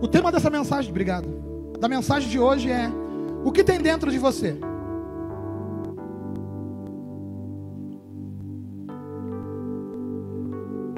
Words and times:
O 0.00 0.08
tema 0.08 0.30
dessa 0.30 0.50
mensagem, 0.50 0.90
obrigado. 0.90 1.28
Da 1.80 1.88
mensagem 1.88 2.28
de 2.28 2.38
hoje 2.38 2.70
é: 2.70 2.90
o 3.44 3.52
que 3.52 3.64
tem 3.64 3.80
dentro 3.80 4.10
de 4.10 4.18
você? 4.18 4.56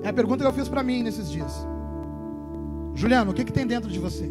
É 0.03 0.09
a 0.09 0.13
pergunta 0.13 0.45
que 0.45 0.49
eu 0.49 0.53
fiz 0.53 0.69
para 0.69 0.83
mim 0.83 1.03
nesses 1.03 1.31
dias. 1.31 1.67
Juliano, 2.95 3.33
o 3.33 3.35
que, 3.35 3.45
que 3.45 3.53
tem 3.53 3.67
dentro 3.67 3.91
de 3.91 3.99
você? 3.99 4.31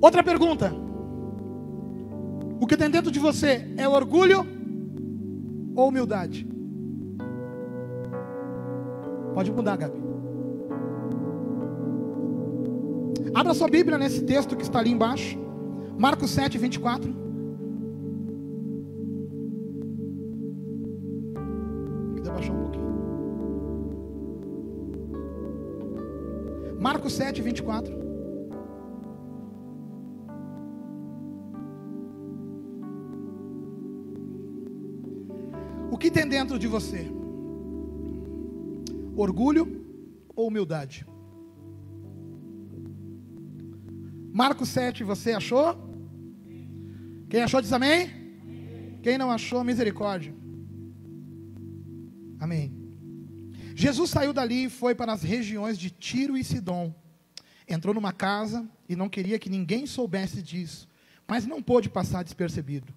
Outra 0.00 0.22
pergunta. 0.22 0.72
O 2.60 2.66
que 2.66 2.76
tem 2.76 2.88
dentro 2.90 3.10
de 3.10 3.18
você 3.18 3.66
é 3.76 3.88
orgulho 3.88 4.46
ou 5.74 5.88
humildade? 5.88 6.46
Pode 9.34 9.50
mudar, 9.50 9.76
Gabi. 9.76 10.05
Abra 13.36 13.52
sua 13.52 13.68
Bíblia 13.68 13.98
nesse 13.98 14.22
texto 14.24 14.56
que 14.56 14.62
está 14.62 14.78
ali 14.78 14.90
embaixo. 14.90 15.38
Marcos 15.98 16.30
7, 16.30 16.56
24. 16.56 17.14
Quiser 22.16 22.32
baixar 22.32 22.54
um 22.54 22.62
pouquinho. 22.62 22.86
Marcos 26.80 27.12
7, 27.12 27.42
24. 27.42 27.94
O 35.90 35.98
que 35.98 36.10
tem 36.10 36.26
dentro 36.26 36.58
de 36.58 36.66
você? 36.66 37.06
Orgulho 39.14 39.84
ou 40.34 40.48
humildade? 40.48 41.06
Marcos 44.36 44.68
7, 44.68 45.02
você 45.02 45.32
achou? 45.32 45.74
Quem 47.30 47.40
achou 47.40 47.62
diz 47.62 47.72
amém? 47.72 48.10
Quem 49.02 49.16
não 49.16 49.30
achou, 49.30 49.64
misericórdia. 49.64 50.34
Amém. 52.38 52.70
Jesus 53.74 54.10
saiu 54.10 54.34
dali 54.34 54.64
e 54.64 54.68
foi 54.68 54.94
para 54.94 55.10
as 55.10 55.22
regiões 55.22 55.78
de 55.78 55.88
Tiro 55.88 56.36
e 56.36 56.44
Sidom. 56.44 56.94
Entrou 57.66 57.94
numa 57.94 58.12
casa 58.12 58.68
e 58.86 58.94
não 58.94 59.08
queria 59.08 59.38
que 59.38 59.48
ninguém 59.48 59.86
soubesse 59.86 60.42
disso, 60.42 60.86
mas 61.26 61.46
não 61.46 61.62
pôde 61.62 61.88
passar 61.88 62.22
despercebido. 62.22 62.92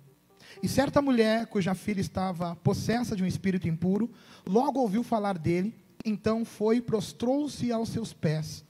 E 0.61 0.67
certa 0.67 1.01
mulher, 1.01 1.47
cuja 1.47 1.73
filha 1.73 2.01
estava 2.01 2.53
possessa 2.57 3.15
de 3.15 3.23
um 3.23 3.27
espírito 3.27 3.65
impuro, 3.65 4.11
logo 4.45 4.81
ouviu 4.81 5.03
falar 5.03 5.37
dele, 5.37 5.73
então 6.03 6.43
foi 6.43 6.75
e 6.75 6.81
prostrou-se 6.81 7.71
aos 7.71 7.87
seus 7.87 8.11
pés. 8.11 8.65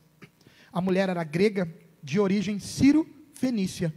A 0.71 0.79
mulher 0.79 1.09
era 1.09 1.23
grega, 1.23 1.67
de 2.03 2.19
origem 2.19 2.59
sírio-fenícia, 2.59 3.93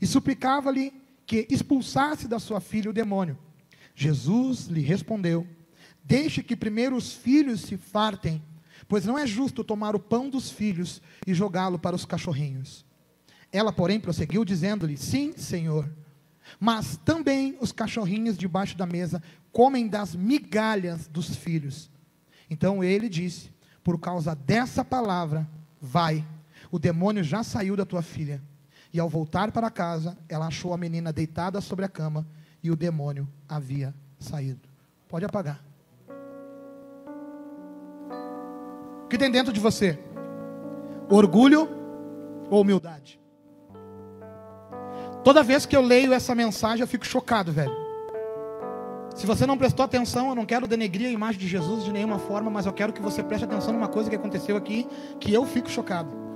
e 0.00 0.06
suplicava-lhe 0.06 0.92
que 1.26 1.46
expulsasse 1.50 2.26
da 2.26 2.38
sua 2.38 2.60
filha 2.60 2.90
o 2.90 2.94
demônio. 2.94 3.38
Jesus 3.94 4.66
lhe 4.66 4.80
respondeu: 4.80 5.46
Deixe 6.04 6.42
que 6.42 6.56
primeiro 6.56 6.96
os 6.96 7.12
filhos 7.12 7.62
se 7.62 7.76
fartem, 7.76 8.42
pois 8.88 9.04
não 9.04 9.18
é 9.18 9.26
justo 9.26 9.64
tomar 9.64 9.94
o 9.94 10.00
pão 10.00 10.30
dos 10.30 10.50
filhos 10.50 11.02
e 11.26 11.34
jogá-lo 11.34 11.78
para 11.78 11.96
os 11.96 12.04
cachorrinhos. 12.04 12.84
Ela, 13.52 13.72
porém, 13.72 14.00
prosseguiu, 14.00 14.44
dizendo-lhe: 14.44 14.96
Sim, 14.96 15.32
Senhor. 15.36 15.90
Mas 16.58 16.96
também 17.04 17.58
os 17.60 17.72
cachorrinhos 17.72 18.38
debaixo 18.38 18.76
da 18.76 18.86
mesa 18.86 19.22
comem 19.52 19.86
das 19.86 20.14
migalhas 20.14 21.06
dos 21.06 21.34
filhos. 21.36 21.90
Então 22.48 22.82
ele 22.82 23.08
disse: 23.08 23.50
Por 23.82 23.98
causa 23.98 24.34
dessa 24.34 24.84
palavra, 24.84 25.48
vai, 25.80 26.24
o 26.70 26.78
demônio 26.78 27.22
já 27.22 27.42
saiu 27.42 27.76
da 27.76 27.84
tua 27.84 28.02
filha. 28.02 28.42
E 28.92 28.98
ao 28.98 29.08
voltar 29.08 29.52
para 29.52 29.70
casa, 29.70 30.16
ela 30.28 30.46
achou 30.46 30.72
a 30.72 30.78
menina 30.78 31.12
deitada 31.12 31.60
sobre 31.60 31.84
a 31.84 31.88
cama 31.88 32.26
e 32.62 32.70
o 32.70 32.76
demônio 32.76 33.28
havia 33.48 33.94
saído. 34.18 34.68
Pode 35.08 35.24
apagar. 35.24 35.62
O 39.04 39.08
que 39.08 39.18
tem 39.18 39.30
dentro 39.30 39.52
de 39.52 39.60
você? 39.60 39.98
Orgulho 41.08 41.68
ou 42.50 42.60
humildade? 42.60 43.18
Toda 45.24 45.42
vez 45.42 45.66
que 45.66 45.76
eu 45.76 45.82
leio 45.82 46.12
essa 46.12 46.34
mensagem, 46.34 46.80
eu 46.80 46.86
fico 46.86 47.06
chocado, 47.06 47.52
velho. 47.52 47.88
Se 49.14 49.26
você 49.26 49.46
não 49.46 49.58
prestou 49.58 49.84
atenção, 49.84 50.28
eu 50.28 50.34
não 50.34 50.46
quero 50.46 50.66
denegrir 50.66 51.08
a 51.08 51.10
imagem 51.10 51.40
de 51.40 51.48
Jesus 51.48 51.84
de 51.84 51.92
nenhuma 51.92 52.18
forma, 52.18 52.50
mas 52.50 52.66
eu 52.66 52.72
quero 52.72 52.92
que 52.92 53.02
você 53.02 53.22
preste 53.22 53.44
atenção 53.44 53.72
numa 53.72 53.88
coisa 53.88 54.08
que 54.08 54.16
aconteceu 54.16 54.56
aqui, 54.56 54.86
que 55.18 55.32
eu 55.32 55.44
fico 55.44 55.68
chocado. 55.68 56.27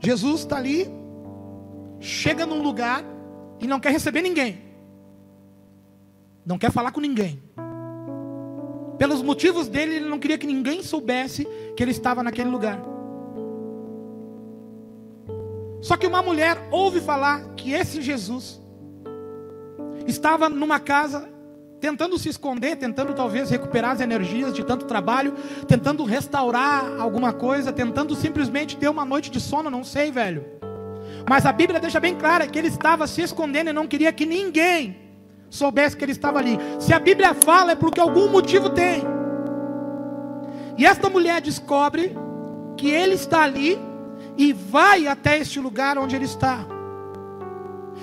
Jesus 0.00 0.40
está 0.40 0.56
ali, 0.56 0.88
chega 2.00 2.46
num 2.46 2.62
lugar 2.62 3.04
e 3.60 3.66
não 3.66 3.80
quer 3.80 3.90
receber 3.90 4.22
ninguém, 4.22 4.58
não 6.46 6.58
quer 6.58 6.70
falar 6.70 6.92
com 6.92 7.00
ninguém. 7.00 7.42
Pelos 8.98 9.22
motivos 9.22 9.68
dele, 9.68 9.96
ele 9.96 10.08
não 10.08 10.18
queria 10.18 10.38
que 10.38 10.46
ninguém 10.46 10.82
soubesse 10.82 11.46
que 11.76 11.82
ele 11.82 11.92
estava 11.92 12.22
naquele 12.22 12.50
lugar. 12.50 12.80
Só 15.80 15.96
que 15.96 16.06
uma 16.06 16.20
mulher 16.20 16.58
ouve 16.70 17.00
falar 17.00 17.54
que 17.54 17.72
esse 17.72 18.02
Jesus 18.02 18.60
estava 20.06 20.48
numa 20.48 20.80
casa 20.80 21.28
tentando 21.80 22.18
se 22.18 22.28
esconder, 22.28 22.76
tentando 22.76 23.14
talvez 23.14 23.50
recuperar 23.50 23.92
as 23.92 24.00
energias 24.00 24.52
de 24.54 24.64
tanto 24.64 24.86
trabalho, 24.86 25.34
tentando 25.66 26.04
restaurar 26.04 26.84
alguma 26.98 27.32
coisa, 27.32 27.72
tentando 27.72 28.14
simplesmente 28.14 28.76
ter 28.76 28.88
uma 28.88 29.04
noite 29.04 29.30
de 29.30 29.40
sono, 29.40 29.70
não 29.70 29.84
sei, 29.84 30.10
velho. 30.10 30.44
Mas 31.28 31.46
a 31.46 31.52
Bíblia 31.52 31.80
deixa 31.80 32.00
bem 32.00 32.14
clara 32.14 32.46
que 32.46 32.58
ele 32.58 32.68
estava 32.68 33.06
se 33.06 33.22
escondendo 33.22 33.70
e 33.70 33.72
não 33.72 33.86
queria 33.86 34.12
que 34.12 34.26
ninguém 34.26 34.96
soubesse 35.50 35.96
que 35.96 36.04
ele 36.04 36.12
estava 36.12 36.38
ali. 36.38 36.58
Se 36.78 36.92
a 36.92 36.98
Bíblia 36.98 37.34
fala 37.34 37.72
é 37.72 37.76
porque 37.76 38.00
algum 38.00 38.28
motivo 38.28 38.70
tem. 38.70 39.02
E 40.76 40.86
esta 40.86 41.08
mulher 41.08 41.40
descobre 41.40 42.16
que 42.76 42.88
ele 42.90 43.14
está 43.14 43.42
ali 43.42 43.78
e 44.36 44.52
vai 44.52 45.06
até 45.06 45.38
este 45.38 45.58
lugar 45.58 45.98
onde 45.98 46.14
ele 46.14 46.24
está. 46.24 46.64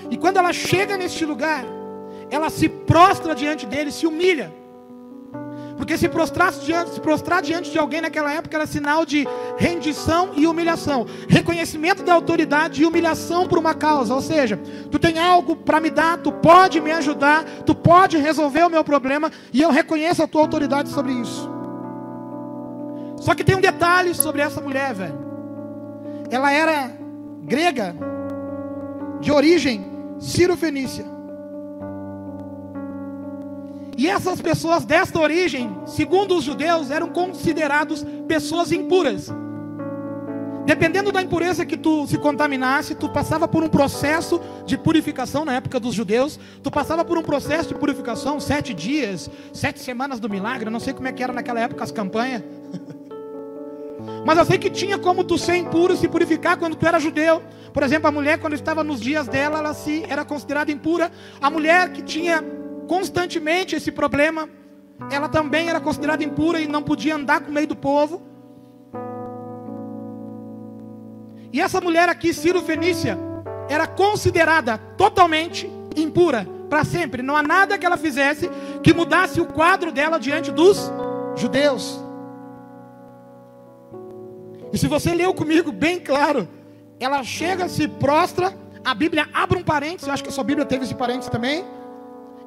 E 0.09 0.17
quando 0.17 0.37
ela 0.37 0.51
chega 0.51 0.97
neste 0.97 1.25
lugar, 1.25 1.63
ela 2.29 2.49
se 2.49 2.67
prostra 2.67 3.35
diante 3.35 3.65
dele, 3.65 3.91
se 3.91 4.05
humilha. 4.07 4.53
Porque 5.77 5.97
se 5.97 6.07
prostrar, 6.07 6.51
diante, 6.53 6.91
se 6.91 7.01
prostrar 7.01 7.41
diante 7.41 7.69
de 7.69 7.77
alguém 7.77 7.99
naquela 7.99 8.31
época 8.33 8.55
era 8.55 8.65
sinal 8.65 9.05
de 9.05 9.27
rendição 9.57 10.31
e 10.35 10.47
humilhação. 10.47 11.05
Reconhecimento 11.27 12.01
da 12.01 12.13
autoridade 12.13 12.81
e 12.81 12.85
humilhação 12.85 13.45
por 13.45 13.57
uma 13.57 13.73
causa. 13.73 14.13
Ou 14.13 14.21
seja, 14.21 14.57
tu 14.89 14.97
tem 14.97 15.19
algo 15.19 15.55
para 15.55 15.81
me 15.81 15.89
dar, 15.89 16.17
tu 16.17 16.31
pode 16.31 16.79
me 16.79 16.91
ajudar, 16.91 17.43
tu 17.65 17.75
pode 17.75 18.17
resolver 18.17 18.63
o 18.63 18.69
meu 18.69 18.83
problema 18.83 19.31
e 19.51 19.61
eu 19.61 19.69
reconheço 19.69 20.23
a 20.23 20.27
tua 20.27 20.41
autoridade 20.41 20.89
sobre 20.89 21.11
isso. 21.11 21.49
Só 23.17 23.35
que 23.35 23.43
tem 23.43 23.55
um 23.55 23.61
detalhe 23.61 24.13
sobre 24.13 24.41
essa 24.41 24.61
mulher, 24.61 24.93
velho. 24.93 25.25
Ela 26.29 26.51
era 26.51 26.91
grega, 27.43 27.95
de 29.19 29.31
origem 29.31 29.85
sírio-fenícia. 30.19 31.14
E 33.97 34.07
essas 34.09 34.41
pessoas 34.41 34.83
desta 34.83 35.19
origem, 35.19 35.75
segundo 35.85 36.37
os 36.37 36.43
judeus, 36.43 36.91
eram 36.91 37.09
considerados 37.09 38.05
pessoas 38.27 38.71
impuras. 38.71 39.31
Dependendo 40.65 41.11
da 41.11 41.21
impureza 41.21 41.63
que 41.63 41.77
tu 41.77 42.07
se 42.07 42.17
contaminasse, 42.17 42.95
tu 42.95 43.07
passava 43.07 43.47
por 43.47 43.63
um 43.63 43.69
processo 43.69 44.41
de 44.65 44.75
purificação 44.77 45.45
na 45.45 45.53
época 45.53 45.79
dos 45.79 45.93
judeus. 45.93 46.39
Tu 46.63 46.71
passava 46.71 47.05
por 47.05 47.17
um 47.17 47.21
processo 47.21 47.69
de 47.69 47.75
purificação, 47.75 48.39
sete 48.39 48.73
dias, 48.73 49.29
sete 49.53 49.79
semanas 49.79 50.19
do 50.19 50.27
milagre. 50.27 50.71
Não 50.71 50.79
sei 50.79 50.91
como 50.93 51.07
é 51.07 51.11
que 51.11 51.21
era 51.23 51.31
naquela 51.31 51.59
época 51.59 51.83
as 51.83 51.91
campanhas. 51.91 52.41
Mas 54.25 54.39
eu 54.39 54.45
sei 54.45 54.57
que 54.57 54.71
tinha 54.71 54.97
como 54.97 55.23
tu 55.23 55.37
ser 55.37 55.55
impuro, 55.55 55.95
se 55.95 56.07
purificar 56.07 56.57
quando 56.57 56.75
tu 56.75 56.85
era 56.85 56.99
judeu. 56.99 57.43
Por 57.71 57.83
exemplo, 57.83 58.07
a 58.07 58.11
mulher, 58.11 58.39
quando 58.39 58.53
estava 58.53 58.83
nos 58.83 58.99
dias 58.99 59.27
dela, 59.27 59.59
ela 59.59 59.73
se 59.75 60.03
era 60.09 60.25
considerada 60.25 60.71
impura. 60.71 61.11
A 61.39 61.49
mulher 61.49 61.91
que 61.93 62.01
tinha 62.01 62.43
constantemente 62.87 63.75
esse 63.75 63.91
problema. 63.91 64.49
Ela 65.11 65.27
também 65.27 65.69
era 65.69 65.79
considerada 65.79 66.23
impura 66.23 66.59
e 66.59 66.67
não 66.67 66.81
podia 66.81 67.15
andar 67.15 67.41
com 67.41 67.51
o 67.51 67.53
meio 67.53 67.67
do 67.67 67.75
povo. 67.75 68.21
E 71.51 71.61
essa 71.61 71.79
mulher 71.79 72.09
aqui, 72.09 72.33
Ciro 72.33 72.61
Fenícia, 72.61 73.17
era 73.69 73.87
considerada 73.87 74.77
totalmente 74.97 75.69
impura 75.95 76.47
para 76.69 76.83
sempre. 76.83 77.21
Não 77.21 77.35
há 77.35 77.43
nada 77.43 77.77
que 77.77 77.85
ela 77.85 77.97
fizesse 77.97 78.49
que 78.83 78.93
mudasse 78.93 79.39
o 79.39 79.45
quadro 79.45 79.91
dela 79.91 80.19
diante 80.19 80.51
dos 80.51 80.91
judeus. 81.35 81.99
E 84.73 84.77
se 84.77 84.87
você 84.87 85.13
leu 85.13 85.33
comigo 85.33 85.71
bem 85.71 85.99
claro, 85.99 86.47
ela 86.99 87.23
chega, 87.23 87.69
se 87.69 87.87
prostra, 87.87 88.53
a 88.83 88.93
Bíblia 88.93 89.27
abre 89.33 89.57
um 89.57 89.63
parênteses, 89.63 90.07
eu 90.07 90.13
acho 90.13 90.23
que 90.23 90.29
a 90.29 90.33
sua 90.33 90.43
Bíblia 90.43 90.65
teve 90.65 90.83
esse 90.83 90.95
parênteses 90.95 91.29
também. 91.29 91.63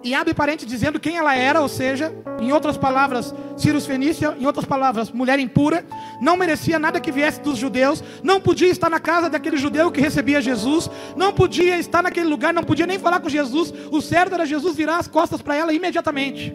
E 0.02 0.14
abre 0.14 0.32
parente 0.32 0.64
dizendo 0.64 1.00
quem 1.00 1.16
ela 1.16 1.34
era, 1.34 1.60
ou 1.60 1.68
seja, 1.68 2.14
em 2.40 2.52
outras 2.52 2.76
palavras, 2.76 3.34
Círios 3.56 3.84
Fenícia, 3.84 4.36
em 4.38 4.46
outras 4.46 4.64
palavras, 4.64 5.10
mulher 5.10 5.38
impura, 5.38 5.84
não 6.20 6.36
merecia 6.36 6.78
nada 6.78 7.00
que 7.00 7.10
viesse 7.10 7.40
dos 7.40 7.58
judeus, 7.58 8.02
não 8.22 8.40
podia 8.40 8.68
estar 8.68 8.88
na 8.88 9.00
casa 9.00 9.28
daquele 9.28 9.56
judeu 9.56 9.90
que 9.90 10.00
recebia 10.00 10.40
Jesus, 10.40 10.88
não 11.16 11.32
podia 11.32 11.78
estar 11.78 12.02
naquele 12.02 12.28
lugar, 12.28 12.54
não 12.54 12.62
podia 12.62 12.86
nem 12.86 12.98
falar 12.98 13.20
com 13.20 13.28
Jesus. 13.28 13.74
O 13.90 14.00
certo 14.00 14.34
era 14.34 14.46
Jesus 14.46 14.76
virar 14.76 14.98
as 14.98 15.08
costas 15.08 15.42
para 15.42 15.56
ela 15.56 15.72
imediatamente. 15.72 16.54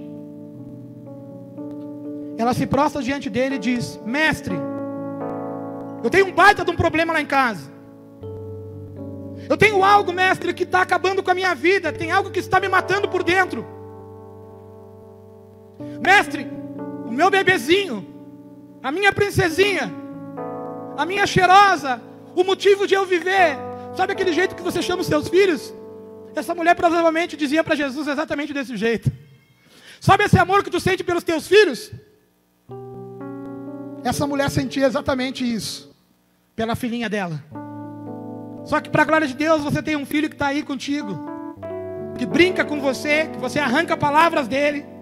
Ela 2.38 2.54
se 2.54 2.66
prostra 2.66 3.01
diante 3.01 3.30
dele 3.30 3.56
e 3.56 3.60
diz: 3.60 4.00
Mestre, 4.06 4.56
eu 6.04 6.10
tenho 6.10 6.28
um 6.28 6.31
baita 6.31 6.63
de 6.63 6.72
um 6.72 6.75
problema 6.75 7.13
lá 7.13 7.22
em 7.22 7.25
casa. 7.25 7.72
Eu 9.53 9.57
tenho 9.57 9.83
algo, 9.83 10.11
mestre, 10.11 10.51
que 10.51 10.63
está 10.63 10.81
acabando 10.81 11.21
com 11.21 11.29
a 11.29 11.35
minha 11.35 11.53
vida. 11.53 11.94
Tem 11.94 12.09
algo 12.09 12.31
que 12.31 12.39
está 12.39 12.59
me 12.59 12.67
matando 12.67 13.07
por 13.07 13.23
dentro. 13.23 13.63
Mestre, 16.01 16.47
o 17.05 17.11
meu 17.11 17.29
bebezinho, 17.29 18.03
a 18.81 18.91
minha 18.91 19.13
princesinha, 19.13 19.94
a 20.97 21.05
minha 21.05 21.27
cheirosa, 21.27 22.01
o 22.35 22.44
motivo 22.44 22.88
de 22.88 22.95
eu 22.95 23.05
viver. 23.05 23.55
Sabe 23.95 24.13
aquele 24.13 24.33
jeito 24.33 24.55
que 24.55 24.63
você 24.63 24.81
chama 24.81 25.01
os 25.01 25.07
seus 25.07 25.27
filhos? 25.27 25.71
Essa 26.35 26.56
mulher 26.56 26.75
provavelmente 26.75 27.38
dizia 27.38 27.63
para 27.63 27.75
Jesus 27.75 28.07
exatamente 28.07 28.53
desse 28.53 28.75
jeito. 28.75 29.11
Sabe 30.01 30.23
esse 30.23 30.39
amor 30.39 30.63
que 30.63 30.71
tu 30.71 30.79
sente 30.79 31.03
pelos 31.03 31.23
teus 31.23 31.47
filhos? 31.47 31.91
Essa 34.03 34.25
mulher 34.25 34.49
sentia 34.49 34.88
exatamente 34.88 35.45
isso 35.45 35.95
pela 36.56 36.73
filhinha 36.75 37.07
dela. 37.07 37.62
Só 38.65 38.80
que, 38.80 38.89
para 38.89 39.01
a 39.01 39.06
glória 39.06 39.27
de 39.27 39.33
Deus, 39.33 39.62
você 39.62 39.81
tem 39.81 39.95
um 39.95 40.06
filho 40.06 40.30
que 40.30 40.36
está 40.36 40.48
aí 40.48 40.63
contigo, 40.63 41.19
que 42.18 42.25
brinca 42.25 42.63
com 42.63 42.80
você, 42.80 43.27
que 43.27 43.38
você 43.38 43.60
arranca 43.60 43.98
palavras 43.98 44.48
dele. 44.48 44.94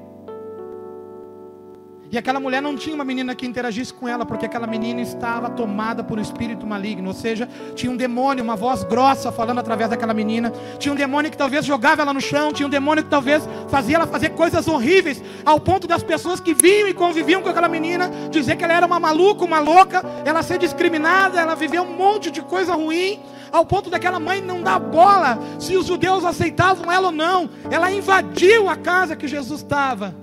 E 2.12 2.18
aquela 2.18 2.42
mulher 2.42 2.62
não 2.62 2.76
tinha 2.76 2.94
uma 2.94 3.06
menina 3.06 3.34
que 3.34 3.46
interagisse 3.46 3.94
com 3.94 4.06
ela, 4.06 4.26
porque 4.26 4.46
aquela 4.46 4.68
menina 4.68 5.00
estava 5.00 5.50
tomada 5.50 6.04
por 6.04 6.20
um 6.20 6.22
espírito 6.22 6.68
maligno. 6.68 7.08
Ou 7.08 7.14
seja, 7.14 7.48
tinha 7.74 7.90
um 7.90 7.96
demônio, 7.96 8.44
uma 8.44 8.58
voz 8.58 8.84
grossa 8.84 9.32
falando 9.32 9.60
através 9.60 9.90
daquela 9.90 10.14
menina. 10.14 10.52
Tinha 10.78 10.92
um 10.92 10.96
demônio 10.96 11.32
que 11.32 11.38
talvez 11.38 11.64
jogava 11.64 12.02
ela 12.02 12.14
no 12.14 12.20
chão. 12.20 12.52
Tinha 12.52 12.68
um 12.68 12.70
demônio 12.70 13.02
que 13.02 13.10
talvez 13.10 13.48
fazia 13.70 13.96
ela 13.96 14.06
fazer 14.06 14.32
coisas 14.32 14.68
horríveis, 14.68 15.24
ao 15.46 15.58
ponto 15.58 15.88
das 15.88 16.04
pessoas 16.04 16.42
que 16.42 16.54
vinham 16.54 16.90
e 16.90 16.94
conviviam 16.94 17.42
com 17.42 17.48
aquela 17.48 17.70
menina 17.70 18.12
dizer 18.30 18.58
que 18.58 18.64
ela 18.66 18.74
era 18.74 18.86
uma 18.86 19.00
maluca, 19.00 19.46
uma 19.46 19.60
louca, 19.60 20.04
ela 20.26 20.44
ser 20.44 20.58
discriminada, 20.58 21.40
ela 21.40 21.56
vivia 21.56 21.82
um 21.82 21.96
monte 21.96 22.30
de 22.30 22.42
coisa 22.42 22.74
ruim 22.74 23.22
ao 23.52 23.66
ponto 23.66 23.90
daquela 23.90 24.20
mãe 24.20 24.42
não 24.42 24.62
dar 24.62 24.80
bola 24.80 25.38
se 25.60 25.76
os 25.76 25.86
judeus 25.86 26.24
aceitavam 26.24 26.92
ela 26.92 27.08
ou 27.08 27.12
não. 27.12 27.50
Ela 27.70 27.92
invadiu 27.92 28.70
a 28.70 28.76
casa 28.76 29.16
que 29.16 29.28
Jesus 29.28 29.62
estava 29.62 30.16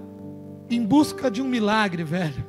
em 0.71 0.85
busca 0.85 1.31
de 1.31 1.43
um 1.43 1.47
milagre, 1.47 2.05
velho. 2.05 2.47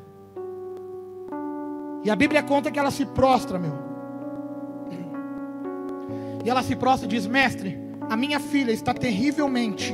E 2.04 2.10
a 2.10 2.16
Bíblia 2.16 2.42
conta 2.42 2.72
que 2.72 2.80
ela 2.80 2.92
se 2.92 3.06
prostra, 3.06 3.60
meu. 3.60 3.90
E 6.44 6.50
ela 6.50 6.64
se 6.64 6.76
prostra 6.76 7.06
e 7.06 7.10
diz: 7.10 7.28
Mestre, 7.28 7.78
a 8.10 8.16
minha 8.16 8.40
filha 8.40 8.72
está 8.72 8.94
terrivelmente 8.94 9.94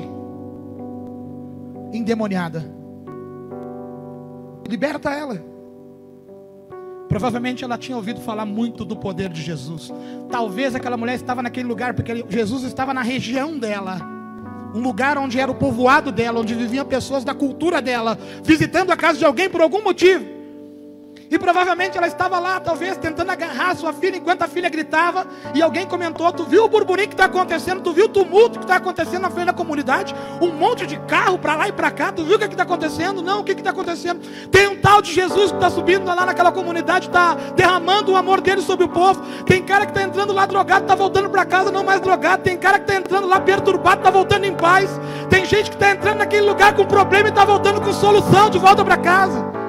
endemoniada. 1.92 2.64
Liberta 4.68 5.12
ela. 5.12 5.55
Provavelmente 7.08 7.64
ela 7.64 7.78
tinha 7.78 7.96
ouvido 7.96 8.20
falar 8.20 8.46
muito 8.46 8.84
do 8.84 8.96
poder 8.96 9.30
de 9.30 9.42
Jesus. 9.42 9.92
Talvez 10.30 10.76
aquela 10.76 10.98
mulher 10.98 11.16
estava 11.16 11.42
naquele 11.42 11.68
lugar 11.68 11.94
porque 11.94 12.26
Jesus 12.30 12.64
estava 12.64 12.94
na 12.94 13.02
região 13.02 13.58
dela 13.58 14.16
um 14.76 14.82
lugar 14.82 15.18
onde 15.18 15.40
era 15.40 15.50
o 15.50 15.56
povoado 15.56 16.12
dela, 16.12 16.42
onde 16.42 16.54
viviam 16.54 16.86
pessoas 16.86 17.24
da 17.24 17.34
cultura 17.34 17.82
dela, 17.82 18.18
visitando 18.44 18.92
a 18.92 18.98
casa 18.98 19.18
de 19.18 19.24
alguém 19.24 19.50
por 19.50 19.62
algum 19.62 19.82
motivo. 19.82 20.35
E 21.30 21.40
provavelmente 21.40 21.98
ela 21.98 22.08
estava 22.08 22.38
lá, 22.40 22.60
talvez, 22.60 22.98
tentando 22.98 23.32
agarrar 23.32 23.76
sua 23.76 23.92
filha 23.92 24.18
enquanto 24.18 24.44
a 24.44 24.48
filha 24.48 24.70
gritava. 24.70 25.26
E 25.54 25.62
alguém 25.62 25.86
comentou: 25.86 26.32
Tu 26.32 26.44
viu 26.44 26.64
o 26.64 26.70
burburinho 26.70 27.08
que 27.08 27.14
está 27.14 27.26
acontecendo? 27.26 27.82
Tu 27.82 27.94
viu 27.94 28.06
o 28.06 28.10
tumulto 28.10 28.60
que 28.60 28.66
está 28.66 28.76
acontecendo 28.76 29.22
na 29.22 29.30
frente 29.30 29.48
da 29.48 29.54
comunidade? 29.54 30.16
Um 30.42 30.52
monte 30.52 30.86
de 30.86 30.98
carro 31.02 31.40
para 31.40 31.56
lá 31.56 31.68
e 31.68 31.72
para 31.72 31.90
cá. 31.90 32.12
Tu 32.12 32.24
viu 32.24 32.36
o 32.36 32.40
que 32.40 32.46
está 32.46 32.64
acontecendo? 32.64 33.22
Não, 33.22 33.40
o 33.40 33.44
que 33.44 33.54
está 33.54 33.72
acontecendo? 33.72 34.22
Tem 34.50 34.68
um 34.68 34.80
tal 34.80 35.02
de 35.02 35.12
Jesus 35.12 35.52
que 35.52 35.58
está 35.58 35.70
subindo 35.70 36.06
lá 36.06 36.26
naquela 36.26 36.52
comunidade, 36.52 37.08
está 37.08 37.34
derramando 37.56 38.12
o 38.12 38.16
amor 38.16 38.42
dele 38.42 38.62
sobre 38.62 38.86
o 38.86 38.90
povo. 38.90 39.22
Tem 39.46 39.64
cara 39.64 39.86
que 39.86 39.92
está 39.92 40.04
entrando 40.04 40.32
lá 40.32 40.46
drogado, 40.46 40.84
está 40.84 40.96
voltando 40.96 41.30
para 41.30 41.46
casa 41.46 41.72
não 41.72 41.84
mais 41.84 42.02
drogado. 42.02 42.44
Tem 42.44 42.58
cara 42.58 42.78
que 42.78 42.84
está 42.84 42.96
entrando 42.96 43.28
lá 43.28 43.40
perturbado, 43.40 43.98
está 43.98 44.12
voltando 44.12 44.46
em 44.46 44.54
paz. 44.54 44.90
Tem 45.30 45.44
gente 45.46 45.70
que 45.70 45.76
está 45.76 45.92
entrando 45.92 46.20
naquele 46.20 46.46
lugar 46.46 46.76
com 46.76 46.86
problema 46.86 47.28
e 47.28 47.32
está 47.32 47.44
voltando 47.44 47.82
com 47.82 47.92
solução 47.94 48.50
de 48.50 48.60
volta 48.60 48.86
para 48.86 48.98
casa. 48.98 49.65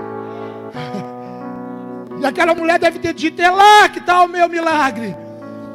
E 2.21 2.27
aquela 2.27 2.55
mulher 2.55 2.79
deve 2.79 2.99
ter 2.99 3.13
dito: 3.13 3.41
é 3.41 3.51
lá 3.51 3.89
que 3.89 3.99
está 3.99 4.23
o 4.23 4.29
meu 4.29 4.49
milagre. 4.49 5.17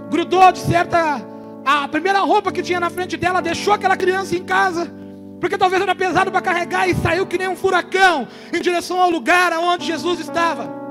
Grudou 0.09 0.51
de 0.51 0.59
certa. 0.59 1.29
A 1.63 1.87
primeira 1.87 2.19
roupa 2.21 2.51
que 2.51 2.63
tinha 2.63 2.79
na 2.79 2.89
frente 2.89 3.15
dela, 3.15 3.41
deixou 3.41 3.73
aquela 3.73 3.95
criança 3.95 4.35
em 4.35 4.43
casa. 4.43 4.91
Porque 5.39 5.57
talvez 5.57 5.81
era 5.81 5.95
pesado 5.95 6.31
para 6.31 6.41
carregar 6.41 6.87
e 6.87 6.95
saiu 6.95 7.25
que 7.25 7.37
nem 7.37 7.47
um 7.47 7.55
furacão 7.55 8.27
em 8.53 8.61
direção 8.61 8.99
ao 8.99 9.09
lugar 9.09 9.53
onde 9.53 9.85
Jesus 9.85 10.19
estava. 10.19 10.81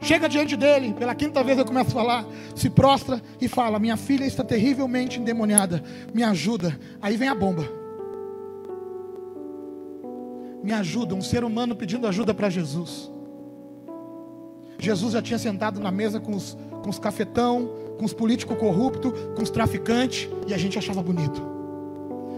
Chega 0.00 0.28
diante 0.28 0.56
dele, 0.56 0.92
pela 0.92 1.14
quinta 1.14 1.42
vez 1.42 1.58
eu 1.58 1.64
começo 1.64 1.90
a 1.90 1.92
falar, 1.92 2.24
se 2.54 2.68
prostra 2.68 3.22
e 3.40 3.48
fala: 3.48 3.78
Minha 3.78 3.96
filha 3.96 4.24
está 4.24 4.44
terrivelmente 4.44 5.20
endemoniada, 5.20 5.82
me 6.12 6.22
ajuda. 6.22 6.78
Aí 7.00 7.16
vem 7.16 7.28
a 7.28 7.34
bomba 7.34 7.83
me 10.64 10.72
ajuda, 10.72 11.14
um 11.14 11.20
ser 11.20 11.44
humano 11.44 11.76
pedindo 11.76 12.06
ajuda 12.06 12.32
para 12.32 12.48
Jesus. 12.48 13.10
Jesus 14.78 15.12
já 15.12 15.20
tinha 15.20 15.38
sentado 15.38 15.78
na 15.78 15.90
mesa 15.90 16.18
com 16.18 16.34
os, 16.34 16.56
com 16.82 16.88
os 16.88 16.98
cafetão, 16.98 17.68
com 17.98 18.04
os 18.06 18.14
políticos 18.14 18.56
corruptos, 18.56 19.12
com 19.36 19.42
os 19.42 19.50
traficantes, 19.50 20.26
e 20.46 20.54
a 20.54 20.58
gente 20.58 20.78
achava 20.78 21.02
bonito. 21.02 21.52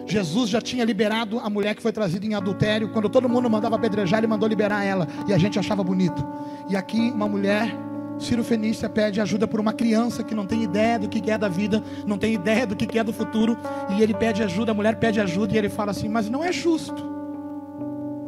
Jesus 0.06 0.50
já 0.50 0.60
tinha 0.60 0.84
liberado 0.84 1.38
a 1.38 1.48
mulher 1.48 1.76
que 1.76 1.82
foi 1.82 1.92
trazida 1.92 2.26
em 2.26 2.34
adultério, 2.34 2.88
quando 2.88 3.08
todo 3.08 3.28
mundo 3.28 3.48
mandava 3.48 3.76
apedrejar, 3.76 4.18
ele 4.18 4.26
mandou 4.26 4.48
liberar 4.48 4.82
ela, 4.82 5.06
e 5.28 5.32
a 5.32 5.38
gente 5.38 5.56
achava 5.56 5.84
bonito. 5.84 6.26
E 6.68 6.74
aqui 6.74 6.98
uma 6.98 7.28
mulher, 7.28 7.72
Ciro 8.18 8.42
Fenícia, 8.42 8.88
pede 8.88 9.20
ajuda 9.20 9.46
por 9.46 9.60
uma 9.60 9.72
criança 9.72 10.24
que 10.24 10.34
não 10.34 10.46
tem 10.46 10.64
ideia 10.64 10.98
do 10.98 11.08
que 11.08 11.30
é 11.30 11.38
da 11.38 11.48
vida, 11.48 11.80
não 12.04 12.18
tem 12.18 12.34
ideia 12.34 12.66
do 12.66 12.74
que 12.74 12.98
é 12.98 13.04
do 13.04 13.12
futuro, 13.12 13.56
e 13.96 14.02
ele 14.02 14.14
pede 14.14 14.42
ajuda, 14.42 14.72
a 14.72 14.74
mulher 14.74 14.96
pede 14.96 15.20
ajuda, 15.20 15.54
e 15.54 15.58
ele 15.58 15.68
fala 15.68 15.92
assim: 15.92 16.08
Mas 16.08 16.28
não 16.28 16.42
é 16.42 16.52
justo 16.52 17.15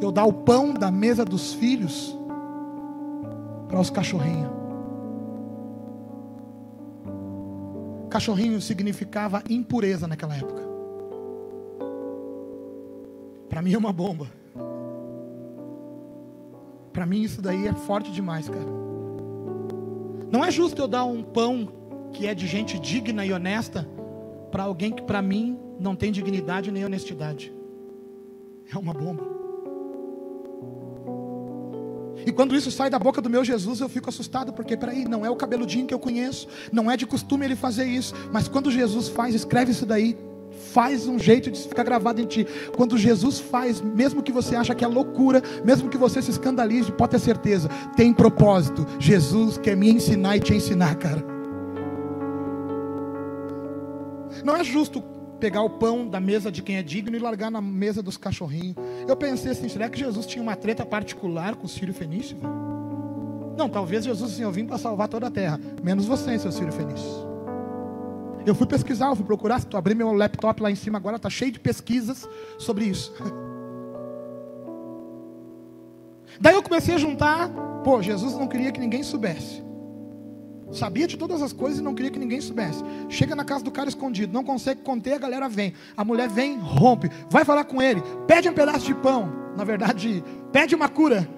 eu 0.01 0.13
dar 0.13 0.25
o 0.25 0.33
pão 0.33 0.73
da 0.73 0.91
mesa 0.91 1.25
dos 1.25 1.53
filhos 1.53 2.17
para 3.69 3.81
os 3.81 3.91
cachorrinhos. 3.91 4.59
Cachorrinho 8.09 8.61
significava 8.61 9.43
impureza 9.49 10.07
naquela 10.07 10.35
época. 10.35 10.67
Para 13.49 13.61
mim 13.61 13.75
é 13.75 13.79
uma 13.79 13.93
bomba. 13.93 14.27
Para 16.93 17.05
mim 17.05 17.23
isso 17.23 17.43
daí 17.43 17.67
é 17.67 17.73
forte 17.73 18.11
demais, 18.11 18.49
cara. 18.49 18.67
Não 20.31 20.45
é 20.45 20.51
justo 20.51 20.81
eu 20.81 20.89
dar 20.89 21.05
um 21.05 21.23
pão 21.23 21.69
que 22.13 22.27
é 22.27 22.35
de 22.35 22.47
gente 22.47 22.79
digna 22.79 23.25
e 23.25 23.33
honesta 23.33 23.89
para 24.51 24.65
alguém 24.65 24.91
que 24.91 25.03
para 25.03 25.21
mim 25.21 25.59
não 25.79 25.95
tem 25.95 26.11
dignidade 26.11 26.73
nem 26.73 26.85
honestidade. 26.85 27.53
É 28.73 28.77
uma 28.77 28.93
bomba. 28.93 29.38
E 32.29 32.33
quando 32.33 32.55
isso 32.55 32.71
sai 32.71 32.91
da 32.91 32.99
boca 32.99 33.23
do 33.23 33.31
meu 33.31 33.43
Jesus, 33.43 33.81
eu 33.81 33.89
fico 33.89 34.11
assustado, 34.11 34.53
porque 34.53 34.77
peraí, 34.77 35.07
não 35.09 35.25
é 35.25 35.31
o 35.31 35.35
cabeludinho 35.35 35.87
que 35.87 35.95
eu 35.95 35.99
conheço, 35.99 36.47
não 36.71 36.91
é 36.91 36.95
de 36.95 37.07
costume 37.07 37.47
ele 37.47 37.57
fazer 37.57 37.87
isso, 37.87 38.15
mas 38.31 38.47
quando 38.47 38.71
Jesus 38.71 39.09
faz, 39.09 39.35
escreve 39.35 39.73
isso 39.73 39.87
daí, 39.87 40.15
faz 40.75 41.09
um 41.09 41.19
jeito 41.19 41.51
de 41.51 41.59
ficar 41.59 41.85
gravado 41.85 42.21
em 42.21 42.27
ti. 42.27 42.47
Quando 42.77 42.99
Jesus 42.99 43.39
faz, 43.41 43.81
mesmo 43.81 44.23
que 44.23 44.31
você 44.31 44.55
acha 44.55 44.75
que 44.75 44.85
é 44.85 44.87
loucura, 44.87 45.43
mesmo 45.65 45.89
que 45.89 45.97
você 45.97 46.21
se 46.21 46.31
escandalize, 46.31 46.93
pode 46.93 47.13
ter 47.13 47.19
certeza, 47.19 47.71
tem 47.97 48.13
propósito. 48.13 48.87
Jesus 48.99 49.57
quer 49.57 49.75
me 49.75 49.91
ensinar 49.91 50.37
e 50.37 50.41
te 50.41 50.53
ensinar, 50.53 50.97
cara. 50.97 51.25
Não 54.45 54.55
é 54.55 54.63
justo 54.63 55.03
pegar 55.39 55.63
o 55.63 55.71
pão 55.71 56.07
da 56.09 56.21
mesa 56.21 56.51
de 56.51 56.63
quem 56.63 56.77
é 56.77 56.83
digno 56.83 57.17
e 57.17 57.19
largar 57.19 57.51
na 57.51 57.61
mesa 57.61 58.03
dos 58.03 58.17
cachorrinhos. 58.17 58.77
Eu 59.07 59.17
pensei 59.17 59.53
assim, 59.53 59.69
será 59.69 59.89
que 59.89 59.99
Jesus 59.99 60.27
tinha 60.27 60.43
uma 60.43 60.57
treta 60.57 60.85
particular 60.85 61.55
com 61.57 61.65
os 61.67 61.77
filhos 61.77 61.97
fenícios? 61.97 62.41
Não, 63.57 63.69
talvez 63.69 64.05
Jesus 64.05 64.33
assim, 64.33 64.43
eu 64.43 64.53
vim 64.53 64.67
para 64.67 64.79
salvar 64.79 65.09
toda 65.09 65.27
a 65.27 65.31
terra, 65.31 65.61
menos 65.83 66.07
você, 66.07 66.39
seus 66.39 66.59
filhos 66.59 66.75
fenícios. 66.75 67.27
Eu 68.47 68.55
fui 68.55 68.67
pesquisar, 68.67 69.09
eu 69.09 69.17
fui 69.17 69.25
procurar, 69.25 69.61
se 69.61 69.67
tu 69.67 69.77
abrir 69.77 69.95
meu 69.95 70.13
laptop 70.13 70.63
lá 70.63 70.71
em 70.71 70.77
cima 70.77 70.97
agora, 70.99 71.17
está 71.17 71.29
cheio 71.29 71.53
de 71.53 71.61
pesquisas 71.61 72.29
sobre 72.59 72.85
isso. 72.85 73.13
Daí 76.41 76.55
eu 76.55 76.63
comecei 76.63 76.95
a 76.95 76.99
juntar, 76.99 77.49
pô, 77.83 78.01
Jesus 78.01 78.35
não 78.35 78.47
queria 78.47 78.71
que 78.71 78.79
ninguém 78.79 79.03
soubesse. 79.03 79.68
Sabia 80.71 81.07
de 81.07 81.17
todas 81.17 81.41
as 81.41 81.53
coisas 81.53 81.79
e 81.79 81.83
não 81.83 81.95
queria 81.95 82.11
que 82.11 82.19
ninguém 82.19 82.41
soubesse. 82.41 82.85
Chega 83.09 83.35
na 83.35 83.45
casa 83.45 83.65
do 83.65 83.71
cara 83.71 83.89
escondido, 83.89 84.33
não 84.33 84.45
consegue 84.45 84.83
conter, 84.83 85.15
a 85.15 85.19
galera 85.19 85.49
vem. 85.49 85.73
A 85.97 86.05
mulher 86.05 86.29
vem, 86.29 86.59
rompe, 86.59 87.11
vai 87.31 87.45
falar 87.45 87.65
com 87.65 87.81
ele, 87.81 88.03
pede 88.27 88.49
um 88.49 88.53
pedaço 88.53 88.85
de 88.87 88.95
pão. 88.95 89.33
Na 89.57 89.65
verdade, 89.65 90.23
pede 90.53 90.75
uma 90.75 90.89
cura. 90.89 91.29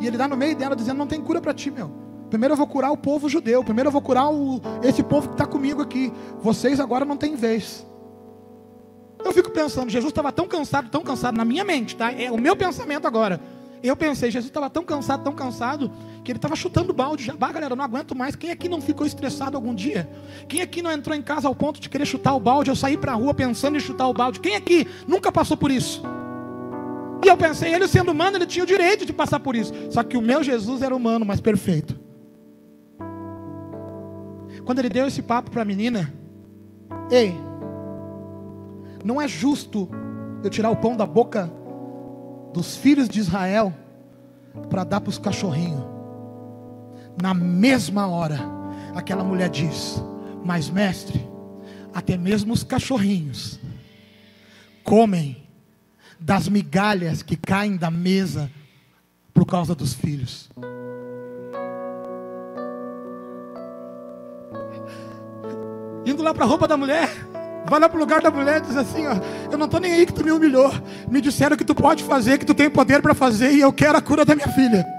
E 0.00 0.06
ele 0.06 0.16
dá 0.16 0.26
no 0.26 0.36
meio 0.36 0.56
dela 0.56 0.74
dizendo: 0.74 0.98
Não 0.98 1.06
tem 1.06 1.20
cura 1.20 1.40
para 1.40 1.52
ti, 1.52 1.70
meu. 1.70 1.90
Primeiro 2.30 2.52
eu 2.52 2.56
vou 2.56 2.66
curar 2.66 2.90
o 2.90 2.96
povo 2.96 3.28
judeu. 3.28 3.64
Primeiro 3.64 3.88
eu 3.88 3.92
vou 3.92 4.02
curar 4.02 4.30
o, 4.30 4.60
esse 4.82 5.02
povo 5.02 5.28
que 5.28 5.34
está 5.34 5.46
comigo 5.46 5.82
aqui. 5.82 6.12
Vocês 6.40 6.80
agora 6.80 7.04
não 7.04 7.16
têm 7.16 7.34
vez. 7.34 7.86
Eu 9.24 9.32
fico 9.32 9.50
pensando, 9.50 9.90
Jesus 9.90 10.10
estava 10.10 10.30
tão 10.30 10.46
cansado, 10.46 10.88
tão 10.90 11.02
cansado 11.02 11.36
na 11.36 11.44
minha 11.44 11.64
mente, 11.64 11.96
tá? 11.96 12.12
É 12.12 12.30
o 12.30 12.38
meu 12.38 12.54
pensamento 12.56 13.06
agora. 13.06 13.40
Eu 13.82 13.96
pensei, 13.96 14.30
Jesus 14.30 14.48
estava 14.48 14.68
tão 14.68 14.84
cansado, 14.84 15.22
tão 15.22 15.32
cansado, 15.32 15.90
que 16.24 16.32
ele 16.32 16.38
estava 16.38 16.56
chutando 16.56 16.92
balde. 16.92 17.24
Já, 17.24 17.34
bah, 17.34 17.52
galera, 17.52 17.72
eu 17.72 17.76
não 17.76 17.84
aguento 17.84 18.14
mais. 18.14 18.34
Quem 18.34 18.50
aqui 18.50 18.68
não 18.68 18.80
ficou 18.80 19.06
estressado 19.06 19.56
algum 19.56 19.74
dia? 19.74 20.08
Quem 20.48 20.60
aqui 20.60 20.82
não 20.82 20.90
entrou 20.90 21.16
em 21.16 21.22
casa 21.22 21.48
ao 21.48 21.54
ponto 21.54 21.80
de 21.80 21.88
querer 21.88 22.06
chutar 22.06 22.34
o 22.34 22.40
balde? 22.40 22.70
Eu 22.70 22.76
saí 22.76 22.96
para 22.96 23.12
a 23.12 23.14
rua 23.14 23.32
pensando 23.34 23.76
em 23.76 23.80
chutar 23.80 24.08
o 24.08 24.12
balde. 24.12 24.40
Quem 24.40 24.56
aqui 24.56 24.86
nunca 25.06 25.30
passou 25.30 25.56
por 25.56 25.70
isso? 25.70 26.02
E 27.24 27.28
eu 27.28 27.36
pensei, 27.36 27.74
ele 27.74 27.88
sendo 27.88 28.12
humano, 28.12 28.36
ele 28.36 28.46
tinha 28.46 28.64
o 28.64 28.66
direito 28.66 29.04
de 29.04 29.12
passar 29.12 29.40
por 29.40 29.56
isso. 29.56 29.72
Só 29.90 30.02
que 30.02 30.16
o 30.16 30.22
meu 30.22 30.42
Jesus 30.42 30.82
era 30.82 30.94
humano, 30.94 31.24
mas 31.24 31.40
perfeito. 31.40 31.98
Quando 34.64 34.78
ele 34.78 34.88
deu 34.88 35.06
esse 35.06 35.22
papo 35.22 35.50
para 35.50 35.62
a 35.62 35.64
menina, 35.64 36.12
ei, 37.10 37.34
não 39.04 39.20
é 39.20 39.26
justo 39.26 39.88
eu 40.42 40.50
tirar 40.50 40.70
o 40.70 40.76
pão 40.76 40.96
da 40.96 41.06
boca 41.06 41.50
dos 42.52 42.76
filhos 42.76 43.08
de 43.08 43.20
Israel 43.20 43.74
para 44.70 44.84
dar 44.84 45.00
para 45.00 45.10
os 45.10 45.18
cachorrinhos. 45.18 45.84
Na 47.20 47.34
mesma 47.34 48.06
hora, 48.06 48.38
aquela 48.94 49.24
mulher 49.24 49.48
diz: 49.48 50.02
Mas, 50.44 50.70
mestre, 50.70 51.28
até 51.92 52.16
mesmo 52.16 52.52
os 52.52 52.62
cachorrinhos 52.62 53.58
comem 54.84 55.36
das 56.18 56.48
migalhas 56.48 57.22
que 57.22 57.36
caem 57.36 57.76
da 57.76 57.90
mesa 57.90 58.50
por 59.32 59.44
causa 59.46 59.74
dos 59.74 59.94
filhos. 59.94 60.50
Indo 66.04 66.22
lá 66.22 66.32
para 66.32 66.44
a 66.44 66.48
roupa 66.48 66.66
da 66.66 66.76
mulher, 66.76 67.27
vai 67.68 67.80
lá 67.80 67.88
para 67.88 67.96
o 67.96 68.00
lugar 68.00 68.20
da 68.20 68.30
mulher 68.30 68.58
e 68.58 68.66
diz 68.66 68.76
assim: 68.76 69.06
ó, 69.06 69.16
Eu 69.50 69.58
não 69.58 69.66
estou 69.66 69.80
nem 69.80 69.92
aí 69.92 70.06
que 70.06 70.12
tu 70.12 70.24
me 70.24 70.32
humilhou. 70.32 70.72
Me 71.08 71.20
disseram 71.20 71.56
que 71.56 71.64
tu 71.64 71.74
pode 71.74 72.02
fazer, 72.04 72.38
que 72.38 72.46
tu 72.46 72.54
tem 72.54 72.70
poder 72.70 73.02
para 73.02 73.14
fazer, 73.14 73.52
e 73.52 73.60
eu 73.60 73.72
quero 73.72 73.98
a 73.98 74.00
cura 74.00 74.24
da 74.24 74.34
minha 74.34 74.48
filha. 74.48 74.97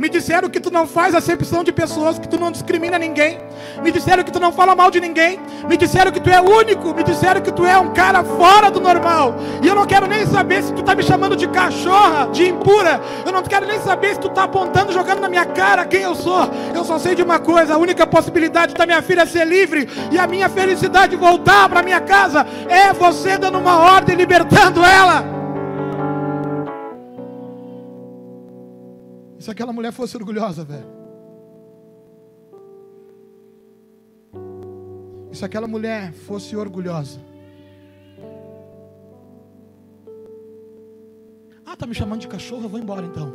Me 0.00 0.08
disseram 0.08 0.48
que 0.48 0.58
tu 0.58 0.70
não 0.70 0.86
faz 0.86 1.14
acepção 1.14 1.62
de 1.62 1.70
pessoas, 1.70 2.18
que 2.18 2.26
tu 2.26 2.40
não 2.40 2.50
discrimina 2.50 2.98
ninguém. 2.98 3.38
Me 3.82 3.92
disseram 3.92 4.24
que 4.24 4.32
tu 4.32 4.40
não 4.40 4.50
fala 4.50 4.74
mal 4.74 4.90
de 4.90 4.98
ninguém. 4.98 5.38
Me 5.68 5.76
disseram 5.76 6.10
que 6.10 6.18
tu 6.18 6.30
é 6.30 6.40
único. 6.40 6.94
Me 6.94 7.04
disseram 7.04 7.42
que 7.42 7.52
tu 7.52 7.66
é 7.66 7.78
um 7.78 7.92
cara 7.92 8.24
fora 8.24 8.70
do 8.70 8.80
normal. 8.80 9.34
E 9.62 9.68
eu 9.68 9.74
não 9.74 9.84
quero 9.84 10.06
nem 10.06 10.24
saber 10.24 10.62
se 10.62 10.72
tu 10.72 10.80
está 10.80 10.94
me 10.94 11.02
chamando 11.02 11.36
de 11.36 11.46
cachorra, 11.48 12.28
de 12.32 12.48
impura. 12.48 12.98
Eu 13.26 13.30
não 13.30 13.42
quero 13.42 13.66
nem 13.66 13.78
saber 13.80 14.14
se 14.14 14.20
tu 14.20 14.28
está 14.28 14.44
apontando, 14.44 14.90
jogando 14.90 15.20
na 15.20 15.28
minha 15.28 15.44
cara 15.44 15.84
quem 15.84 16.00
eu 16.00 16.14
sou. 16.14 16.48
Eu 16.74 16.82
só 16.82 16.98
sei 16.98 17.14
de 17.14 17.22
uma 17.22 17.38
coisa: 17.38 17.74
a 17.74 17.76
única 17.76 18.06
possibilidade 18.06 18.72
da 18.72 18.86
minha 18.86 19.02
filha 19.02 19.26
ser 19.26 19.46
livre 19.46 19.86
e 20.10 20.18
a 20.18 20.26
minha 20.26 20.48
felicidade 20.48 21.14
voltar 21.14 21.68
para 21.68 21.82
minha 21.82 22.00
casa 22.00 22.46
é 22.70 22.90
você 22.94 23.36
dando 23.36 23.58
uma 23.58 23.76
ordem, 23.76 24.16
libertando 24.16 24.82
ela. 24.82 25.39
E 29.40 29.42
se 29.42 29.50
aquela 29.50 29.72
mulher 29.72 29.90
fosse 29.90 30.14
orgulhosa, 30.18 30.62
velho? 30.62 30.84
E 35.32 35.34
se 35.34 35.42
aquela 35.42 35.66
mulher 35.66 36.12
fosse 36.12 36.54
orgulhosa? 36.54 37.18
Ah, 41.64 41.74
tá 41.74 41.86
me 41.86 41.94
chamando 41.94 42.20
de 42.20 42.28
cachorro, 42.28 42.64
eu 42.64 42.68
vou 42.68 42.78
embora 42.78 43.06
então. 43.06 43.32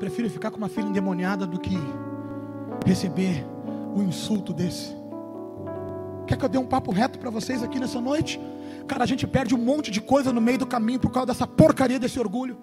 Prefiro 0.00 0.28
ficar 0.28 0.50
com 0.50 0.56
uma 0.56 0.68
filha 0.68 0.88
endemoniada 0.88 1.46
do 1.46 1.60
que 1.60 1.78
receber 2.84 3.46
um 3.94 4.02
insulto 4.02 4.52
desse. 4.52 4.96
Quer 6.26 6.36
que 6.36 6.44
eu 6.44 6.48
dê 6.48 6.58
um 6.58 6.66
papo 6.66 6.90
reto 6.90 7.20
para 7.20 7.30
vocês 7.30 7.62
aqui 7.62 7.78
nessa 7.78 8.00
noite? 8.00 8.40
Cara, 8.88 9.04
a 9.04 9.06
gente 9.06 9.28
perde 9.28 9.54
um 9.54 9.58
monte 9.58 9.92
de 9.92 10.00
coisa 10.00 10.32
no 10.32 10.40
meio 10.40 10.58
do 10.58 10.66
caminho 10.66 10.98
por 10.98 11.12
causa 11.12 11.28
dessa 11.28 11.46
porcaria 11.46 12.00
desse 12.00 12.18
orgulho. 12.18 12.58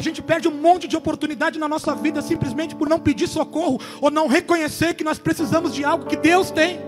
A 0.00 0.02
gente 0.02 0.22
perde 0.22 0.48
um 0.48 0.50
monte 0.50 0.88
de 0.88 0.96
oportunidade 0.96 1.58
na 1.58 1.68
nossa 1.68 1.94
vida 1.94 2.22
simplesmente 2.22 2.74
por 2.74 2.88
não 2.88 2.98
pedir 2.98 3.28
socorro 3.28 3.78
ou 4.00 4.10
não 4.10 4.28
reconhecer 4.28 4.94
que 4.94 5.04
nós 5.04 5.18
precisamos 5.18 5.74
de 5.74 5.84
algo 5.84 6.06
que 6.06 6.16
Deus 6.16 6.50
tem. 6.50 6.80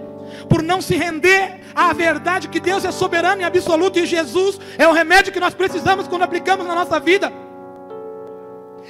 Por 0.48 0.62
não 0.62 0.80
se 0.80 0.96
render 0.96 1.60
à 1.74 1.92
verdade 1.92 2.48
que 2.48 2.58
Deus 2.58 2.86
é 2.86 2.90
soberano 2.90 3.42
e 3.42 3.44
absoluto 3.44 3.98
e 3.98 4.06
Jesus 4.06 4.58
é 4.78 4.88
o 4.88 4.92
remédio 4.92 5.30
que 5.30 5.38
nós 5.38 5.52
precisamos 5.52 6.08
quando 6.08 6.22
aplicamos 6.22 6.66
na 6.66 6.74
nossa 6.74 6.98
vida. 6.98 7.30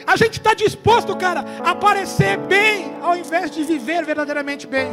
A 0.07 0.15
gente 0.15 0.35
está 0.35 0.55
disposto, 0.55 1.17
cara, 1.17 1.45
a 1.65 1.75
parecer 1.75 2.39
bem 2.39 2.95
ao 3.03 3.17
invés 3.17 3.51
de 3.51 3.65
viver 3.65 4.05
verdadeiramente 4.05 4.69
bem. 4.69 4.87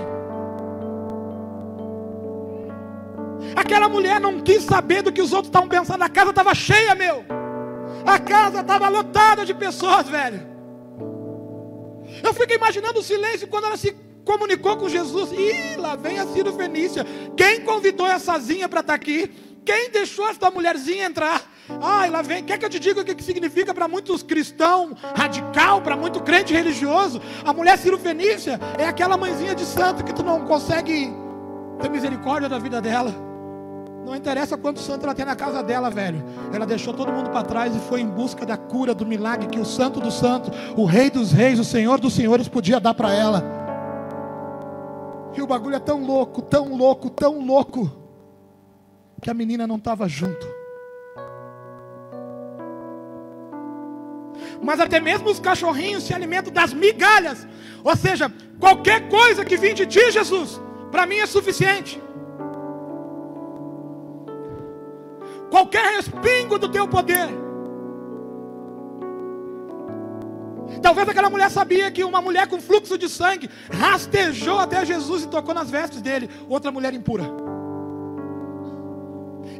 Aquela 3.55 3.87
mulher 3.87 4.19
não 4.19 4.39
quis 4.39 4.63
saber 4.63 5.03
do 5.03 5.11
que 5.11 5.21
os 5.21 5.33
outros 5.33 5.49
estavam 5.49 5.69
pensando, 5.69 6.01
a 6.01 6.09
casa 6.09 6.31
estava 6.31 6.55
cheia, 6.55 6.95
meu. 6.95 7.38
A 8.05 8.19
casa 8.19 8.61
estava 8.61 8.89
lotada 8.89 9.45
de 9.45 9.53
pessoas, 9.53 10.07
velho. 10.07 10.47
Eu 12.23 12.33
fico 12.33 12.53
imaginando 12.53 12.99
o 12.99 13.03
silêncio 13.03 13.47
quando 13.47 13.65
ela 13.65 13.77
se 13.77 13.95
comunicou 14.25 14.77
com 14.77 14.89
Jesus. 14.89 15.31
Ih, 15.31 15.77
lá 15.77 15.95
vem 15.95 16.19
a 16.19 16.27
Ciro 16.27 16.53
Fenícia. 16.53 17.05
Quem 17.35 17.61
convidou 17.61 18.07
essazinha 18.07 18.67
para 18.67 18.81
estar 18.81 18.93
tá 18.93 18.95
aqui? 18.95 19.31
Quem 19.65 19.89
deixou 19.91 20.27
essa 20.27 20.49
mulherzinha 20.49 21.05
entrar? 21.05 21.43
Ai, 21.81 22.09
lá 22.09 22.21
vem. 22.21 22.43
Quer 22.43 22.57
que 22.57 22.65
eu 22.65 22.69
te 22.69 22.79
diga 22.79 23.01
o 23.01 23.05
que 23.05 23.23
significa 23.23 23.73
para 23.73 23.87
muitos 23.87 24.23
cristãos 24.23 24.99
radical, 25.15 25.81
para 25.81 25.95
muito 25.95 26.19
crente 26.21 26.53
religioso? 26.53 27.21
A 27.45 27.53
mulher 27.53 27.77
Ciro 27.77 27.97
Fenícia 27.97 28.59
é 28.77 28.85
aquela 28.85 29.17
mãezinha 29.17 29.53
de 29.53 29.65
santo 29.65 30.03
que 30.03 30.13
tu 30.13 30.23
não 30.23 30.45
consegue 30.45 31.13
ter 31.79 31.89
misericórdia 31.89 32.49
da 32.49 32.57
vida 32.57 32.81
dela. 32.81 33.28
Não 34.05 34.15
interessa 34.15 34.57
quanto 34.57 34.79
santo 34.79 35.03
ela 35.03 35.13
tem 35.13 35.25
na 35.25 35.35
casa 35.35 35.61
dela, 35.61 35.89
velho. 35.89 36.23
Ela 36.53 36.65
deixou 36.65 36.93
todo 36.93 37.11
mundo 37.11 37.29
para 37.29 37.43
trás 37.43 37.75
e 37.75 37.79
foi 37.79 38.01
em 38.01 38.07
busca 38.07 38.45
da 38.45 38.57
cura, 38.57 38.93
do 38.93 39.05
milagre 39.05 39.47
que 39.47 39.59
o 39.59 39.65
Santo 39.65 39.99
dos 39.99 40.15
Santos, 40.15 40.51
o 40.75 40.85
Rei 40.85 41.09
dos 41.09 41.31
Reis, 41.31 41.59
o 41.59 41.63
Senhor 41.63 41.99
dos 41.99 42.13
Senhores 42.13 42.47
podia 42.47 42.79
dar 42.79 42.93
para 42.93 43.13
ela. 43.13 43.43
E 45.35 45.41
o 45.41 45.47
bagulho 45.47 45.75
é 45.75 45.79
tão 45.79 46.05
louco, 46.05 46.41
tão 46.41 46.75
louco, 46.75 47.09
tão 47.09 47.45
louco, 47.45 47.91
que 49.21 49.29
a 49.29 49.33
menina 49.33 49.67
não 49.67 49.75
estava 49.75 50.07
junto. 50.07 50.47
Mas 54.61 54.79
até 54.79 54.99
mesmo 54.99 55.29
os 55.29 55.39
cachorrinhos 55.39 56.03
se 56.03 56.13
alimentam 56.13 56.51
das 56.51 56.73
migalhas. 56.73 57.47
Ou 57.83 57.95
seja, 57.95 58.31
qualquer 58.59 59.07
coisa 59.07 59.45
que 59.45 59.55
vem 59.55 59.73
de 59.73 59.85
ti, 59.85 60.11
Jesus, 60.11 60.59
para 60.91 61.05
mim 61.05 61.17
é 61.17 61.25
suficiente. 61.25 62.01
Qualquer 65.49 65.95
respingo 65.95 66.57
do 66.57 66.69
teu 66.69 66.87
poder. 66.87 67.27
Talvez 70.81 71.09
aquela 71.09 71.29
mulher 71.29 71.49
sabia 71.49 71.91
que 71.91 72.03
uma 72.03 72.21
mulher 72.21 72.47
com 72.47 72.61
fluxo 72.61 72.97
de 72.97 73.09
sangue 73.09 73.49
rastejou 73.71 74.59
até 74.59 74.85
Jesus 74.85 75.23
e 75.23 75.27
tocou 75.27 75.53
nas 75.53 75.69
vestes 75.69 76.01
dele, 76.01 76.29
outra 76.47 76.71
mulher 76.71 76.93
impura. 76.93 77.25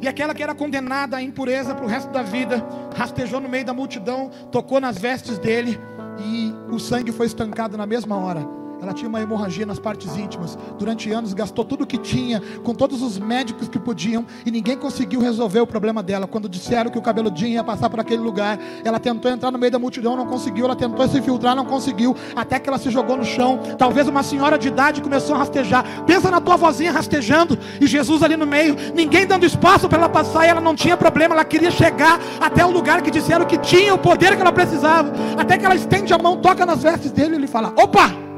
E 0.00 0.08
aquela 0.08 0.34
que 0.34 0.42
era 0.42 0.54
condenada 0.54 1.16
à 1.16 1.22
impureza 1.22 1.74
para 1.74 1.84
o 1.84 1.88
resto 1.88 2.10
da 2.10 2.22
vida, 2.22 2.64
rastejou 2.96 3.40
no 3.40 3.48
meio 3.48 3.64
da 3.64 3.74
multidão, 3.74 4.30
tocou 4.50 4.80
nas 4.80 4.96
vestes 4.96 5.38
dele 5.38 5.78
e 6.18 6.54
o 6.72 6.78
sangue 6.78 7.12
foi 7.12 7.26
estancado 7.26 7.76
na 7.76 7.86
mesma 7.86 8.16
hora. 8.16 8.59
Ela 8.82 8.92
tinha 8.92 9.08
uma 9.08 9.20
hemorragia 9.20 9.66
nas 9.66 9.78
partes 9.78 10.16
íntimas. 10.16 10.58
Durante 10.78 11.10
anos 11.10 11.34
gastou 11.34 11.64
tudo 11.64 11.84
o 11.84 11.86
que 11.86 11.98
tinha, 11.98 12.42
com 12.64 12.74
todos 12.74 13.02
os 13.02 13.18
médicos 13.18 13.68
que 13.68 13.78
podiam, 13.78 14.24
e 14.44 14.50
ninguém 14.50 14.76
conseguiu 14.76 15.20
resolver 15.20 15.60
o 15.60 15.66
problema 15.66 16.02
dela. 16.02 16.26
Quando 16.26 16.48
disseram 16.48 16.90
que 16.90 16.98
o 16.98 17.02
cabeludinho 17.02 17.50
ia 17.50 17.64
passar 17.64 17.90
por 17.90 18.00
aquele 18.00 18.22
lugar, 18.22 18.58
ela 18.84 18.98
tentou 18.98 19.30
entrar 19.30 19.50
no 19.50 19.58
meio 19.58 19.70
da 19.70 19.78
multidão, 19.78 20.16
não 20.16 20.26
conseguiu. 20.26 20.64
Ela 20.64 20.76
tentou 20.76 21.06
se 21.08 21.18
infiltrar, 21.18 21.54
não 21.54 21.66
conseguiu. 21.66 22.16
Até 22.34 22.58
que 22.58 22.68
ela 22.68 22.78
se 22.78 22.90
jogou 22.90 23.16
no 23.16 23.24
chão. 23.24 23.60
Talvez 23.76 24.08
uma 24.08 24.22
senhora 24.22 24.58
de 24.58 24.68
idade 24.68 25.02
começou 25.02 25.34
a 25.34 25.38
rastejar. 25.38 25.84
Pensa 26.06 26.30
na 26.30 26.40
tua 26.40 26.56
vozinha 26.56 26.92
rastejando 26.92 27.58
e 27.80 27.86
Jesus 27.86 28.22
ali 28.22 28.36
no 28.36 28.46
meio, 28.46 28.76
ninguém 28.94 29.26
dando 29.26 29.44
espaço 29.44 29.88
para 29.88 29.98
ela 29.98 30.08
passar. 30.08 30.46
E 30.46 30.48
ela 30.48 30.60
não 30.60 30.74
tinha 30.74 30.96
problema, 30.96 31.34
ela 31.34 31.44
queria 31.44 31.70
chegar 31.70 32.18
até 32.40 32.64
o 32.64 32.70
lugar 32.70 33.02
que 33.02 33.10
disseram 33.10 33.44
que 33.44 33.58
tinha 33.58 33.94
o 33.94 33.98
poder 33.98 34.36
que 34.36 34.42
ela 34.42 34.52
precisava. 34.52 35.12
Até 35.36 35.58
que 35.58 35.64
ela 35.64 35.74
estende 35.74 36.12
a 36.12 36.18
mão, 36.18 36.38
toca 36.38 36.64
nas 36.64 36.82
vestes 36.82 37.10
dele 37.10 37.34
e 37.34 37.36
ele 37.36 37.46
fala: 37.46 37.72
Opa! 37.76 38.29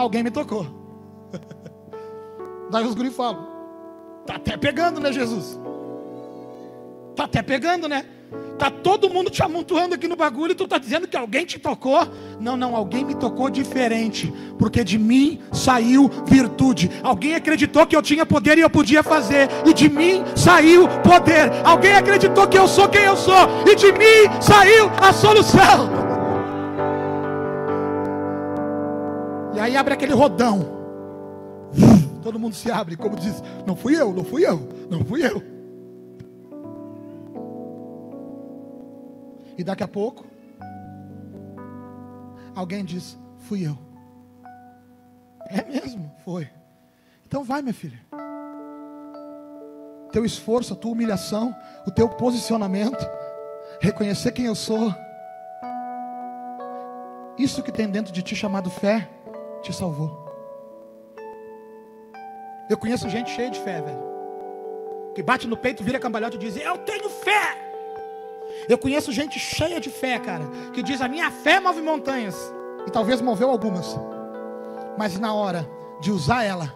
Alguém 0.00 0.22
me 0.22 0.30
tocou. 0.30 0.66
Daí 2.70 2.84
os 2.84 2.94
guris 2.94 3.14
falam: 3.14 3.46
Tá 4.26 4.36
até 4.36 4.56
pegando, 4.56 5.00
né, 5.00 5.12
Jesus? 5.12 5.58
Tá 7.16 7.24
até 7.24 7.42
pegando, 7.42 7.88
né? 7.88 8.04
Tá 8.58 8.70
todo 8.70 9.08
mundo 9.08 9.30
te 9.30 9.42
amontoando 9.42 9.94
aqui 9.94 10.06
no 10.06 10.14
bagulho 10.14 10.52
e 10.52 10.54
tu 10.54 10.68
tá 10.68 10.76
dizendo 10.76 11.08
que 11.08 11.16
alguém 11.16 11.46
te 11.46 11.58
tocou? 11.58 12.06
Não, 12.38 12.58
não, 12.58 12.76
alguém 12.76 13.04
me 13.04 13.14
tocou 13.14 13.48
diferente, 13.48 14.30
porque 14.58 14.84
de 14.84 14.98
mim 14.98 15.40
saiu 15.50 16.10
virtude. 16.26 16.90
Alguém 17.02 17.34
acreditou 17.34 17.86
que 17.86 17.96
eu 17.96 18.02
tinha 18.02 18.26
poder 18.26 18.58
e 18.58 18.60
eu 18.60 18.68
podia 18.68 19.02
fazer, 19.02 19.48
e 19.66 19.72
de 19.72 19.88
mim 19.88 20.22
saiu 20.36 20.86
poder. 21.02 21.50
Alguém 21.64 21.94
acreditou 21.94 22.46
que 22.46 22.58
eu 22.58 22.68
sou 22.68 22.86
quem 22.88 23.02
eu 23.02 23.16
sou, 23.16 23.64
e 23.66 23.74
de 23.74 23.92
mim 23.92 24.28
saiu 24.40 24.90
a 25.00 25.10
solução. 25.10 26.09
E 29.60 29.62
aí 29.62 29.76
abre 29.76 29.92
aquele 29.92 30.14
rodão. 30.14 30.60
Todo 32.22 32.38
mundo 32.38 32.54
se 32.54 32.70
abre, 32.70 32.96
como 32.96 33.14
diz: 33.14 33.42
Não 33.66 33.76
fui 33.76 33.94
eu, 33.94 34.10
não 34.10 34.24
fui 34.24 34.46
eu, 34.46 34.58
não 34.88 35.04
fui 35.04 35.22
eu. 35.22 35.42
E 39.58 39.62
daqui 39.62 39.82
a 39.82 39.88
pouco, 39.88 40.24
alguém 42.54 42.82
diz: 42.82 43.18
Fui 43.36 43.66
eu. 43.66 43.76
É 45.50 45.62
mesmo? 45.62 46.10
Foi. 46.24 46.48
Então 47.26 47.44
vai, 47.44 47.60
minha 47.60 47.74
filha. 47.74 48.00
Teu 50.10 50.24
esforço, 50.24 50.72
a 50.72 50.76
tua 50.76 50.92
humilhação, 50.92 51.54
o 51.86 51.90
teu 51.90 52.08
posicionamento, 52.08 53.06
reconhecer 53.78 54.32
quem 54.32 54.46
eu 54.46 54.54
sou. 54.54 54.90
Isso 57.36 57.62
que 57.62 57.70
tem 57.70 57.90
dentro 57.90 58.10
de 58.10 58.22
ti 58.22 58.34
chamado 58.34 58.70
fé, 58.70 59.06
te 59.62 59.72
salvou. 59.72 60.10
Eu 62.68 62.78
conheço 62.78 63.08
gente 63.08 63.30
cheia 63.30 63.50
de 63.50 63.58
fé, 63.60 63.80
velho. 63.80 64.10
Que 65.14 65.22
bate 65.22 65.46
no 65.46 65.56
peito, 65.56 65.82
vira 65.82 65.98
cambalhota 65.98 66.36
e 66.36 66.38
diz: 66.38 66.56
Eu 66.56 66.78
tenho 66.78 67.08
fé. 67.08 67.70
Eu 68.68 68.78
conheço 68.78 69.12
gente 69.12 69.38
cheia 69.38 69.80
de 69.80 69.90
fé, 69.90 70.18
cara, 70.18 70.44
que 70.72 70.82
diz: 70.82 71.00
a 71.00 71.08
minha 71.08 71.30
fé 71.30 71.58
move 71.60 71.80
montanhas. 71.80 72.36
E 72.86 72.90
talvez 72.90 73.20
moveu 73.20 73.50
algumas. 73.50 73.98
Mas 74.96 75.18
na 75.18 75.34
hora 75.34 75.68
de 76.00 76.10
usar 76.10 76.44
ela 76.44 76.74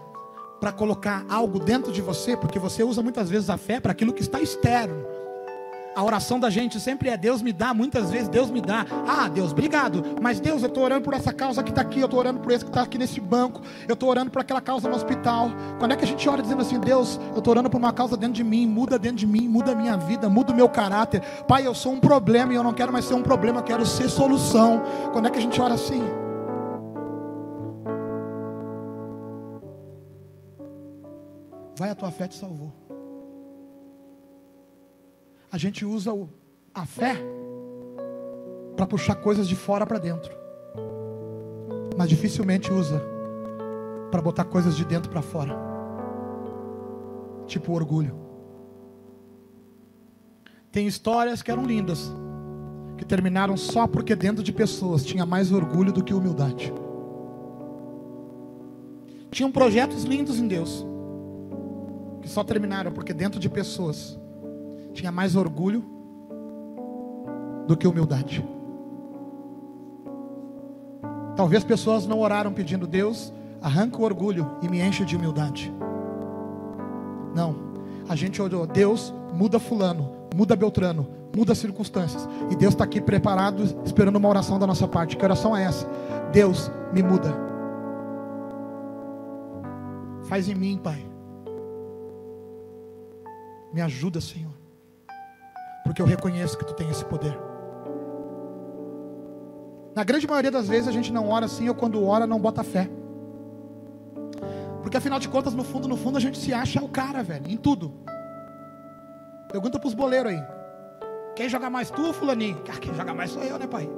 para 0.60 0.72
colocar 0.72 1.24
algo 1.28 1.58
dentro 1.58 1.92
de 1.92 2.00
você, 2.00 2.36
porque 2.36 2.58
você 2.58 2.82
usa 2.82 3.02
muitas 3.02 3.30
vezes 3.30 3.50
a 3.50 3.56
fé 3.56 3.80
para 3.80 3.92
aquilo 3.92 4.12
que 4.12 4.22
está 4.22 4.40
externo. 4.40 5.06
A 5.94 6.02
oração 6.02 6.40
da 6.40 6.50
gente 6.50 6.80
sempre 6.80 7.08
é 7.08 7.16
Deus 7.16 7.40
me 7.40 7.52
dá, 7.52 7.72
muitas 7.72 8.10
vezes 8.10 8.28
Deus 8.28 8.50
me 8.50 8.60
dá. 8.60 8.84
Ah, 9.06 9.28
Deus, 9.28 9.52
obrigado. 9.52 10.02
Mas 10.20 10.40
Deus, 10.40 10.62
eu 10.62 10.68
estou 10.68 10.82
orando 10.82 11.02
por 11.02 11.14
essa 11.14 11.32
causa 11.32 11.62
que 11.62 11.70
está 11.70 11.82
aqui, 11.82 12.00
eu 12.00 12.06
estou 12.06 12.18
orando 12.18 12.40
por 12.40 12.50
esse 12.50 12.64
que 12.64 12.70
está 12.70 12.82
aqui 12.82 12.98
nesse 12.98 13.20
banco, 13.20 13.60
eu 13.86 13.94
estou 13.94 14.08
orando 14.08 14.30
por 14.30 14.40
aquela 14.40 14.60
causa 14.60 14.88
no 14.88 14.96
hospital. 14.96 15.50
Quando 15.78 15.92
é 15.92 15.96
que 15.96 16.04
a 16.04 16.06
gente 16.06 16.28
ora 16.28 16.42
dizendo 16.42 16.62
assim, 16.62 16.80
Deus, 16.80 17.20
eu 17.32 17.38
estou 17.38 17.52
orando 17.52 17.70
por 17.70 17.78
uma 17.78 17.92
causa 17.92 18.16
dentro 18.16 18.34
de 18.34 18.44
mim, 18.44 18.66
muda 18.66 18.98
dentro 18.98 19.18
de 19.18 19.26
mim, 19.26 19.48
muda 19.48 19.72
a 19.72 19.74
minha 19.74 19.96
vida, 19.96 20.28
muda 20.28 20.52
o 20.52 20.56
meu 20.56 20.68
caráter. 20.68 21.20
Pai, 21.46 21.64
eu 21.64 21.74
sou 21.74 21.92
um 21.92 22.00
problema 22.00 22.52
e 22.52 22.56
eu 22.56 22.64
não 22.64 22.72
quero 22.72 22.92
mais 22.92 23.04
ser 23.04 23.14
um 23.14 23.22
problema, 23.22 23.60
eu 23.60 23.64
quero 23.64 23.86
ser 23.86 24.08
solução. 24.08 24.82
Quando 25.12 25.28
é 25.28 25.30
que 25.30 25.38
a 25.38 25.42
gente 25.42 25.60
ora 25.60 25.74
assim? 25.74 26.02
Vai, 31.78 31.90
a 31.90 31.94
tua 31.94 32.10
fé 32.10 32.26
te 32.26 32.36
salvou. 32.36 32.83
A 35.54 35.56
gente 35.56 35.84
usa 35.84 36.12
o, 36.12 36.28
a 36.74 36.84
fé 36.84 37.16
para 38.74 38.88
puxar 38.88 39.14
coisas 39.14 39.46
de 39.46 39.54
fora 39.54 39.86
para 39.86 40.00
dentro, 40.00 40.34
mas 41.96 42.08
dificilmente 42.08 42.72
usa 42.72 43.00
para 44.10 44.20
botar 44.20 44.46
coisas 44.46 44.76
de 44.76 44.84
dentro 44.84 45.08
para 45.08 45.22
fora, 45.22 45.56
tipo 47.46 47.72
orgulho. 47.72 48.16
Tem 50.72 50.88
histórias 50.88 51.40
que 51.40 51.52
eram 51.52 51.64
lindas, 51.64 52.12
que 52.98 53.04
terminaram 53.04 53.56
só 53.56 53.86
porque 53.86 54.16
dentro 54.16 54.42
de 54.42 54.52
pessoas 54.52 55.04
tinha 55.04 55.24
mais 55.24 55.52
orgulho 55.52 55.92
do 55.92 56.02
que 56.02 56.12
humildade. 56.12 56.74
Tinham 59.30 59.52
projetos 59.52 60.02
lindos 60.02 60.40
em 60.40 60.48
Deus, 60.48 60.84
que 62.20 62.28
só 62.28 62.42
terminaram 62.42 62.90
porque 62.90 63.14
dentro 63.14 63.38
de 63.38 63.48
pessoas 63.48 64.18
tinha 64.94 65.12
mais 65.12 65.36
orgulho 65.36 65.84
do 67.66 67.76
que 67.76 67.86
humildade. 67.86 68.46
Talvez 71.36 71.64
pessoas 71.64 72.06
não 72.06 72.20
oraram 72.20 72.52
pedindo, 72.52 72.86
Deus, 72.86 73.32
arranca 73.60 73.98
o 73.98 74.04
orgulho 74.04 74.48
e 74.62 74.68
me 74.68 74.80
enche 74.80 75.04
de 75.04 75.16
humildade. 75.16 75.72
Não, 77.34 77.56
a 78.08 78.14
gente 78.14 78.40
orou, 78.40 78.66
Deus, 78.66 79.12
muda 79.32 79.58
Fulano, 79.58 80.12
muda 80.34 80.54
Beltrano, 80.54 81.08
muda 81.36 81.52
as 81.52 81.58
circunstâncias. 81.58 82.28
E 82.50 82.56
Deus 82.56 82.74
está 82.74 82.84
aqui 82.84 83.00
preparado, 83.00 83.64
esperando 83.84 84.16
uma 84.16 84.28
oração 84.28 84.58
da 84.58 84.66
nossa 84.66 84.86
parte. 84.86 85.16
Que 85.16 85.24
oração 85.24 85.56
é 85.56 85.64
essa? 85.64 85.88
Deus, 86.32 86.70
me 86.92 87.02
muda. 87.02 87.34
Faz 90.28 90.48
em 90.48 90.54
mim, 90.54 90.78
Pai. 90.82 91.04
Me 93.72 93.80
ajuda, 93.80 94.20
Senhor 94.20 94.63
porque 95.84 96.00
eu 96.00 96.06
reconheço 96.06 96.56
que 96.56 96.64
tu 96.64 96.74
tem 96.74 96.88
esse 96.90 97.04
poder. 97.04 97.38
Na 99.94 100.02
grande 100.02 100.26
maioria 100.26 100.50
das 100.50 100.66
vezes 100.66 100.88
a 100.88 100.92
gente 100.92 101.12
não 101.12 101.28
ora 101.28 101.46
assim, 101.46 101.68
ou 101.68 101.74
quando 101.74 102.04
ora 102.04 102.26
não 102.26 102.40
bota 102.40 102.64
fé. 102.64 102.90
Porque 104.82 104.96
afinal 104.96 105.20
de 105.20 105.28
contas, 105.28 105.54
no 105.54 105.62
fundo, 105.62 105.86
no 105.86 105.96
fundo, 105.96 106.16
a 106.18 106.20
gente 106.20 106.38
se 106.38 106.52
acha 106.52 106.82
o 106.82 106.88
cara, 106.88 107.22
velho, 107.22 107.48
em 107.48 107.56
tudo. 107.56 107.92
Pergunta 109.50 109.78
para 109.78 109.86
os 109.86 109.94
boleiros 109.94 110.32
aí. 110.32 110.42
Quem 111.36 111.48
joga 111.48 111.70
mais 111.70 111.90
tu, 111.90 112.12
fulaninho? 112.12 112.60
Ah, 112.68 112.78
quem 112.78 112.92
joga 112.94 113.14
mais 113.14 113.30
sou 113.30 113.42
eu, 113.42 113.58
né, 113.58 113.66
pai? 113.66 113.88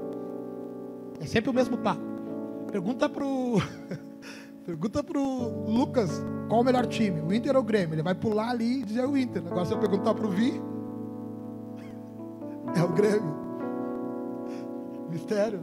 É 1.20 1.26
sempre 1.26 1.50
o 1.50 1.54
mesmo 1.54 1.78
papo. 1.78 2.02
Pergunta 2.70 3.08
pro. 3.08 3.56
Pergunta 4.66 5.02
pro 5.02 5.22
Lucas 5.66 6.10
qual 6.48 6.60
o 6.60 6.64
melhor 6.64 6.86
time, 6.86 7.20
o 7.20 7.32
Inter 7.32 7.54
ou 7.54 7.62
o 7.62 7.64
Grêmio. 7.64 7.94
Ele 7.94 8.02
vai 8.02 8.14
pular 8.14 8.50
ali 8.50 8.80
e 8.80 8.84
dizer 8.84 9.06
o 9.06 9.16
Inter. 9.16 9.42
Agora 9.46 9.64
se 9.64 9.72
eu 9.72 9.78
perguntar 9.78 10.12
pro 10.14 10.28
Vi, 10.28 10.60
é 12.74 12.82
o 12.82 12.88
Grêmio. 12.88 13.34
Mistério. 15.10 15.60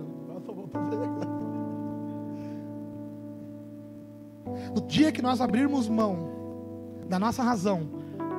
No 4.73 4.81
dia 4.81 5.11
que 5.11 5.21
nós 5.21 5.41
abrirmos 5.41 5.87
mão 5.87 6.31
da 7.07 7.19
nossa 7.19 7.43
razão 7.43 7.87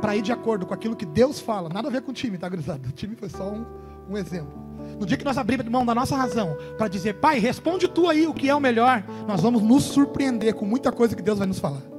para 0.01 0.17
ir 0.17 0.23
de 0.23 0.33
acordo 0.33 0.67
com 0.67 0.75
aquilo 0.75 0.97
que 0.97 1.07
Deus 1.07 1.41
fala, 1.41 1.69
nada 1.69 1.89
a 1.89 1.91
ver 1.91 2.03
com 2.03 2.11
o 2.11 2.15
time, 2.15 2.37
tá, 2.37 2.49
gurizada? 2.49 2.89
O 2.89 2.93
time 2.93 3.15
foi 3.17 3.29
só 3.29 3.49
um, 3.49 3.65
um 4.11 4.19
exemplo. 4.19 4.53
No 4.99 5.07
dia 5.07 5.17
que 5.17 5.25
nós 5.25 5.39
abrirmos 5.39 5.71
mão 5.71 5.85
da 5.85 5.95
nossa 5.95 6.17
razão 6.17 6.57
para 6.77 6.89
dizer, 6.89 7.15
Pai, 7.15 7.39
responde 7.39 7.89
tu 7.89 8.09
aí 8.09 8.27
o 8.27 8.35
que 8.35 8.49
é 8.49 8.55
o 8.55 8.61
melhor, 8.61 9.05
nós 9.27 9.41
vamos 9.41 9.63
nos 9.63 9.85
surpreender 9.85 10.55
com 10.55 10.65
muita 10.65 10.93
coisa 10.93 11.17
que 11.17 11.23
Deus 11.23 11.39
vai 11.39 11.47
nos 11.47 11.59
falar. 11.59 11.94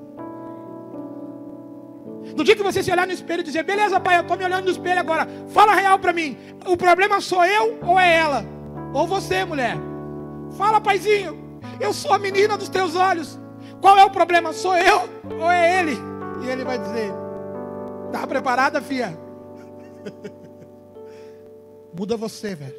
No 2.36 2.44
dia 2.44 2.56
que 2.56 2.64
você 2.64 2.84
se 2.84 2.92
olhar 2.92 3.08
no 3.08 3.14
espelho 3.14 3.40
e 3.40 3.44
dizer, 3.44 3.64
beleza, 3.64 3.98
pai, 3.98 4.18
eu 4.18 4.22
estou 4.22 4.36
me 4.38 4.44
olhando 4.44 4.66
no 4.66 4.72
espelho 4.72 5.00
agora, 5.00 5.26
fala 5.48 5.74
real 5.74 5.98
para 5.98 6.12
mim. 6.12 6.38
O 6.66 6.76
problema 6.76 7.22
sou 7.22 7.46
eu 7.46 7.80
ou 7.82 7.98
é 7.98 8.18
ela? 8.18 8.46
Ou 8.94 9.08
você, 9.08 9.46
mulher? 9.46 9.78
Fala, 10.58 10.82
paizinho, 10.82 11.60
eu 11.80 11.94
sou 11.94 12.12
a 12.12 12.20
menina 12.20 12.58
dos 12.58 12.68
teus 12.68 12.94
olhos. 12.94 13.40
Qual 13.80 13.98
é 13.98 14.04
o 14.04 14.10
problema? 14.10 14.52
Sou 14.52 14.76
eu 14.78 15.10
ou 15.40 15.50
é 15.50 15.80
ele? 15.80 15.98
E 16.44 16.50
ele 16.50 16.64
vai 16.64 16.78
dizer: 16.78 17.12
Tá 18.12 18.26
preparada, 18.28 18.82
filha? 18.82 19.18
Muda 21.98 22.18
você, 22.18 22.56
velho. 22.56 22.76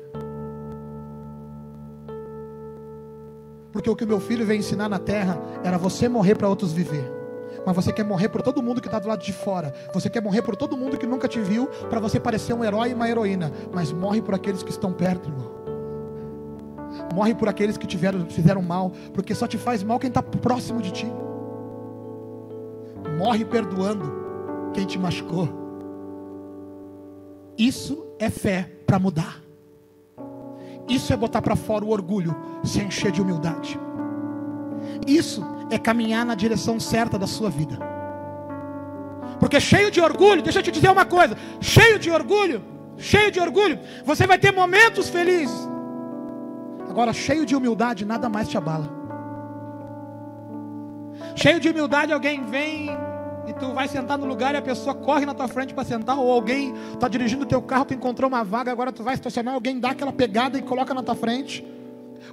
Porque 3.73 3.88
o 3.88 3.97
que 3.97 4.07
meu 4.07 4.21
filho 4.21 4.45
veio 4.45 4.59
ensinar 4.59 4.88
na 4.88 4.99
terra 4.99 5.38
era 5.62 5.79
você 5.79 6.09
morrer 6.09 6.35
para 6.35 6.49
outros 6.49 6.73
viver 6.73 7.16
mas 7.67 7.75
você 7.75 7.93
quer 7.93 8.05
morrer 8.05 8.29
por 8.29 8.43
todo 8.43 8.63
mundo 8.63 8.81
que 8.81 8.87
está 8.87 9.01
do 9.01 9.09
lado 9.09 9.25
de 9.25 9.33
fora. 9.33 9.75
Você 9.93 10.09
quer 10.09 10.23
morrer 10.23 10.41
por 10.41 10.55
todo 10.55 10.77
mundo 10.77 10.97
que 10.97 11.05
nunca 11.05 11.27
te 11.27 11.41
viu, 11.41 11.67
para 11.91 11.99
você 11.99 12.21
parecer 12.21 12.55
um 12.55 12.63
herói 12.63 12.91
e 12.91 12.95
uma 12.95 13.09
heroína. 13.09 13.51
Mas 13.75 13.91
morre 13.91 14.23
por 14.23 14.35
aqueles 14.37 14.63
que 14.63 14.71
estão 14.71 14.93
perto, 14.93 15.29
irmão. 15.29 15.51
Morre 17.13 17.35
por 17.35 17.49
aqueles 17.49 17.77
que 17.77 17.85
tiveram, 17.85 18.25
fizeram 18.27 18.63
mal, 18.63 18.93
porque 19.13 19.35
só 19.35 19.49
te 19.49 19.59
faz 19.59 19.83
mal 19.83 19.99
quem 19.99 20.07
está 20.07 20.23
próximo 20.23 20.81
de 20.81 20.93
ti. 20.93 21.13
Morre 23.19 23.45
perdoando 23.45 24.13
quem 24.73 24.87
te 24.87 24.97
machucou. 24.97 25.49
Isso 27.59 28.07
é 28.21 28.31
fé 28.31 28.71
para 28.87 29.01
mudar. 29.01 29.43
Isso 30.89 31.13
é 31.13 31.17
botar 31.17 31.43
para 31.43 31.57
fora 31.57 31.85
o 31.85 31.91
orgulho, 31.91 32.37
se 32.63 32.81
encher 32.81 33.11
de 33.11 33.21
humildade. 33.21 33.77
Isso 35.05 35.45
é 35.71 35.79
caminhar 35.79 36.25
na 36.25 36.35
direção 36.35 36.79
certa 36.79 37.19
da 37.19 37.27
sua 37.27 37.51
vida. 37.51 37.79
Porque 39.39 39.61
cheio 39.61 39.91
de 39.91 40.01
orgulho, 40.01 40.43
deixa 40.43 40.61
eu 40.61 40.63
te 40.63 40.71
dizer 40.71 40.91
uma 40.91 41.05
coisa: 41.05 41.37
cheio 41.61 41.99
de 41.99 42.11
orgulho, 42.11 42.63
cheio 42.97 43.31
de 43.31 43.41
orgulho, 43.41 43.79
você 44.05 44.27
vai 44.27 44.39
ter 44.39 44.53
momentos 44.53 45.09
felizes. 45.09 45.69
Agora, 46.89 47.13
cheio 47.13 47.45
de 47.45 47.55
humildade, 47.55 48.05
nada 48.05 48.29
mais 48.29 48.49
te 48.49 48.57
abala. 48.57 48.89
Cheio 51.35 51.61
de 51.61 51.69
humildade, 51.69 52.13
alguém 52.13 52.45
vem 52.45 52.89
e 53.47 53.53
tu 53.53 53.73
vai 53.73 53.87
sentar 53.87 54.19
no 54.19 54.27
lugar 54.27 54.55
e 54.55 54.59
a 54.59 54.63
pessoa 54.63 54.95
corre 54.95 55.25
na 55.25 55.35
tua 55.35 55.47
frente 55.47 55.73
para 55.73 55.85
sentar, 55.85 56.19
ou 56.19 56.33
alguém 56.33 56.75
está 56.95 57.07
dirigindo 57.07 57.45
o 57.45 57.47
teu 57.47 57.63
carro, 57.63 57.85
tu 57.85 57.95
encontrou 57.95 58.29
uma 58.29 58.43
vaga, 58.43 58.73
agora 58.73 58.91
tu 58.91 59.03
vai 59.03 59.15
estacionar, 59.15 59.55
alguém 59.55 59.79
dá 59.79 59.91
aquela 59.91 60.13
pegada 60.13 60.59
e 60.59 60.63
coloca 60.63 60.93
na 60.93 61.03
tua 61.03 61.15
frente. 61.15 61.65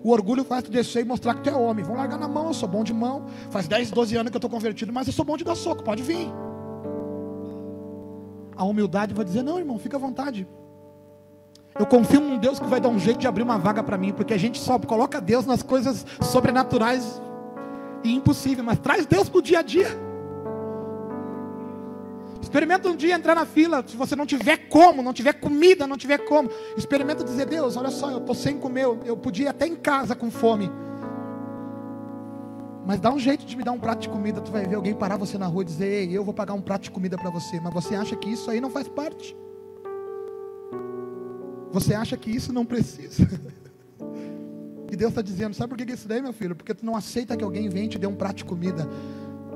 O 0.01 0.11
orgulho 0.11 0.43
faz 0.43 0.63
tu 0.63 0.71
descer 0.71 1.01
e 1.01 1.05
mostrar 1.05 1.35
que 1.35 1.41
tu 1.41 1.49
é 1.49 1.53
homem. 1.53 1.83
Vão 1.83 1.95
largar 1.95 2.17
na 2.17 2.27
mão, 2.27 2.47
eu 2.47 2.53
sou 2.53 2.67
bom 2.67 2.83
de 2.83 2.93
mão. 2.93 3.25
Faz 3.49 3.67
10, 3.67 3.91
12 3.91 4.15
anos 4.15 4.29
que 4.31 4.35
eu 4.35 4.39
estou 4.39 4.49
convertido, 4.49 4.93
mas 4.93 5.07
eu 5.07 5.13
sou 5.13 5.25
bom 5.25 5.37
de 5.37 5.43
dar 5.43 5.55
soco, 5.55 5.83
pode 5.83 6.01
vir. 6.01 6.27
A 8.55 8.63
humildade 8.63 9.13
vai 9.13 9.25
dizer: 9.25 9.43
não, 9.43 9.59
irmão, 9.59 9.77
fica 9.77 9.97
à 9.97 9.99
vontade. 9.99 10.47
Eu 11.77 11.87
confio 11.87 12.21
num 12.21 12.37
Deus 12.37 12.59
que 12.59 12.67
vai 12.67 12.79
dar 12.79 12.89
um 12.89 12.99
jeito 12.99 13.19
de 13.19 13.27
abrir 13.27 13.41
uma 13.41 13.57
vaga 13.57 13.81
para 13.81 13.97
mim, 13.97 14.13
porque 14.13 14.33
a 14.33 14.37
gente 14.37 14.59
só 14.59 14.77
coloca 14.77 15.19
Deus 15.19 15.45
nas 15.45 15.63
coisas 15.63 16.05
sobrenaturais 16.21 17.19
e 18.03 18.13
impossíveis, 18.13 18.63
mas 18.63 18.77
traz 18.77 19.05
Deus 19.07 19.27
para 19.27 19.39
o 19.39 19.41
dia 19.41 19.59
a 19.59 19.61
dia. 19.63 20.12
Experimenta 22.43 22.89
um 22.89 22.95
dia 22.95 23.15
entrar 23.15 23.33
na 23.33 23.45
fila, 23.45 23.83
se 23.87 23.95
você 23.95 24.17
não 24.17 24.25
tiver 24.25 24.67
como, 24.67 25.01
não 25.01 25.13
tiver 25.13 25.31
comida, 25.31 25.87
não 25.87 25.95
tiver 25.95 26.17
como. 26.19 26.49
Experimenta 26.77 27.23
dizer, 27.23 27.45
Deus, 27.45 27.77
olha 27.77 27.89
só, 27.89 28.11
eu 28.11 28.17
estou 28.17 28.35
sem 28.35 28.59
comer, 28.59 28.83
eu 28.83 29.15
podia 29.15 29.45
ir 29.45 29.47
até 29.47 29.65
em 29.65 29.77
casa 29.77 30.13
com 30.13 30.29
fome. 30.29 30.69
Mas 32.85 32.99
dá 32.99 33.11
um 33.13 33.17
jeito 33.17 33.45
de 33.45 33.55
me 33.55 33.63
dar 33.63 33.71
um 33.71 33.79
prato 33.79 34.01
de 34.01 34.09
comida, 34.09 34.41
tu 34.41 34.51
vai 34.51 34.65
ver 34.65 34.75
alguém 34.75 34.93
parar 34.93 35.15
você 35.15 35.37
na 35.37 35.47
rua 35.47 35.63
e 35.63 35.65
dizer, 35.65 35.85
ei, 35.85 36.17
eu 36.17 36.23
vou 36.23 36.33
pagar 36.33 36.53
um 36.53 36.61
prato 36.61 36.83
de 36.83 36.91
comida 36.91 37.17
para 37.17 37.29
você. 37.29 37.61
Mas 37.61 37.73
você 37.73 37.95
acha 37.95 38.13
que 38.13 38.29
isso 38.29 38.51
aí 38.51 38.59
não 38.59 38.69
faz 38.69 38.89
parte? 38.89 39.35
Você 41.71 41.95
acha 41.95 42.17
que 42.17 42.29
isso 42.29 42.51
não 42.51 42.65
precisa? 42.65 43.27
E 44.91 44.95
Deus 44.95 45.09
está 45.09 45.23
dizendo, 45.23 45.55
sabe 45.55 45.69
por 45.75 45.83
que 45.83 45.91
isso 45.91 46.07
daí, 46.07 46.21
meu 46.21 46.31
filho? 46.31 46.55
Porque 46.55 46.71
tu 46.71 46.85
não 46.85 46.95
aceita 46.95 47.35
que 47.35 47.43
alguém 47.43 47.67
venha 47.67 47.85
e 47.85 47.89
te 47.89 47.97
dê 47.97 48.05
um 48.05 48.13
prato 48.13 48.35
de 48.35 48.45
comida. 48.45 48.87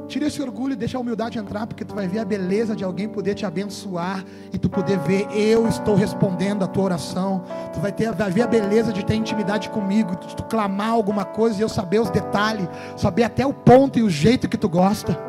Tira 0.07 0.27
esse 0.27 0.41
orgulho 0.41 0.71
e 0.71 0.75
deixa 0.75 0.97
a 0.97 1.01
humildade 1.01 1.37
entrar, 1.37 1.67
porque 1.67 1.83
tu 1.83 1.93
vai 1.93 2.07
ver 2.07 2.19
a 2.19 2.25
beleza 2.25 2.73
de 2.73 2.83
alguém 2.83 3.09
poder 3.09 3.35
te 3.35 3.45
abençoar 3.45 4.23
e 4.53 4.57
tu 4.57 4.69
poder 4.69 4.97
ver, 4.99 5.27
eu 5.35 5.67
estou 5.67 5.95
respondendo 5.95 6.63
a 6.63 6.67
tua 6.67 6.85
oração. 6.85 7.43
Tu 7.73 7.79
vai, 7.81 7.91
ter, 7.91 8.13
vai 8.13 8.31
ver 8.31 8.43
a 8.43 8.47
beleza 8.47 8.93
de 8.93 9.03
ter 9.03 9.15
intimidade 9.15 9.69
comigo, 9.69 10.15
de 10.15 10.33
tu 10.33 10.43
clamar 10.43 10.91
alguma 10.91 11.25
coisa 11.25 11.59
e 11.59 11.61
eu 11.61 11.67
saber 11.67 11.99
os 11.99 12.09
detalhes, 12.09 12.69
saber 12.95 13.23
até 13.23 13.45
o 13.45 13.53
ponto 13.53 13.99
e 13.99 14.03
o 14.03 14.09
jeito 14.09 14.47
que 14.47 14.57
tu 14.57 14.69
gosta. 14.69 15.19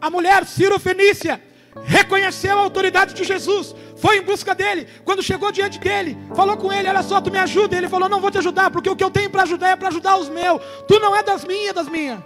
A 0.00 0.10
mulher 0.10 0.44
Ciro 0.44 0.80
Fenícia 0.80 1.40
reconheceu 1.84 2.58
a 2.58 2.62
autoridade 2.62 3.14
de 3.14 3.24
Jesus, 3.24 3.74
foi 3.96 4.18
em 4.18 4.22
busca 4.22 4.54
dele. 4.54 4.86
Quando 5.04 5.22
chegou 5.22 5.50
diante 5.50 5.78
dele, 5.78 6.16
falou 6.34 6.56
com 6.56 6.72
ele: 6.72 6.88
Olha 6.88 7.02
só, 7.02 7.20
tu 7.20 7.30
me 7.30 7.38
ajuda. 7.38 7.76
Ele 7.76 7.88
falou: 7.88 8.08
Não 8.08 8.20
vou 8.20 8.30
te 8.30 8.38
ajudar, 8.38 8.70
porque 8.70 8.90
o 8.90 8.96
que 8.96 9.04
eu 9.04 9.10
tenho 9.10 9.30
para 9.30 9.42
ajudar 9.42 9.70
é 9.70 9.76
para 9.76 9.88
ajudar 9.88 10.16
os 10.18 10.28
meus. 10.28 10.60
Tu 10.86 10.98
não 10.98 11.14
é 11.16 11.22
das 11.22 11.44
minhas, 11.44 11.74
das 11.74 11.88
minhas. 11.88 12.18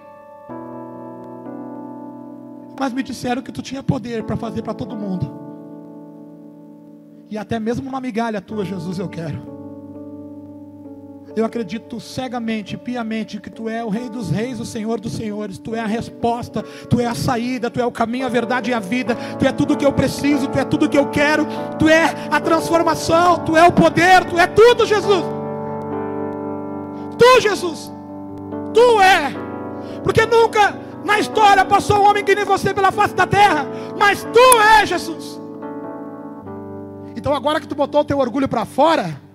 Mas 2.78 2.92
me 2.92 3.02
disseram 3.02 3.42
que 3.42 3.52
tu 3.52 3.62
tinha 3.62 3.82
poder 3.82 4.24
para 4.24 4.36
fazer 4.36 4.62
para 4.62 4.74
todo 4.74 4.96
mundo. 4.96 5.46
E 7.30 7.38
até 7.38 7.58
mesmo 7.58 7.88
uma 7.88 8.00
migalha 8.00 8.40
tua, 8.40 8.64
Jesus, 8.64 8.98
eu 8.98 9.08
quero. 9.08 9.55
Eu 11.36 11.44
acredito 11.44 12.00
cegamente, 12.00 12.78
piamente, 12.78 13.38
que 13.38 13.50
Tu 13.50 13.68
é 13.68 13.84
o 13.84 13.90
Rei 13.90 14.08
dos 14.08 14.30
Reis, 14.30 14.58
o 14.58 14.64
Senhor 14.64 14.98
dos 14.98 15.12
Senhores. 15.12 15.58
Tu 15.58 15.74
é 15.74 15.80
a 15.80 15.86
resposta, 15.86 16.62
Tu 16.62 16.98
é 16.98 17.04
a 17.04 17.14
saída, 17.14 17.70
Tu 17.70 17.78
é 17.78 17.84
o 17.84 17.92
caminho, 17.92 18.24
a 18.24 18.30
verdade 18.30 18.70
e 18.70 18.74
a 18.74 18.80
vida. 18.80 19.14
Tu 19.38 19.46
é 19.46 19.52
tudo 19.52 19.76
que 19.76 19.84
eu 19.84 19.92
preciso, 19.92 20.48
Tu 20.48 20.58
é 20.58 20.64
tudo 20.64 20.88
que 20.88 20.96
eu 20.96 21.10
quero. 21.10 21.46
Tu 21.78 21.90
é 21.90 22.14
a 22.30 22.40
transformação, 22.40 23.44
Tu 23.44 23.54
é 23.54 23.62
o 23.62 23.70
poder, 23.70 24.24
Tu 24.24 24.38
é 24.38 24.46
tudo, 24.46 24.86
Jesus. 24.86 25.24
Tu, 27.18 27.40
Jesus, 27.42 27.92
Tu 28.72 29.00
é. 29.02 29.34
Porque 30.02 30.24
nunca 30.24 30.74
na 31.04 31.18
história 31.18 31.66
passou 31.66 31.98
um 31.98 32.08
homem 32.08 32.24
que 32.24 32.34
nem 32.34 32.46
você 32.46 32.72
pela 32.72 32.90
face 32.90 33.14
da 33.14 33.26
terra, 33.26 33.66
mas 33.98 34.24
Tu 34.24 34.60
é, 34.80 34.86
Jesus. 34.86 35.38
Então 37.14 37.34
agora 37.34 37.60
que 37.60 37.68
Tu 37.68 37.74
botou 37.74 38.00
o 38.00 38.04
teu 38.04 38.18
orgulho 38.18 38.48
para 38.48 38.64
fora, 38.64 39.25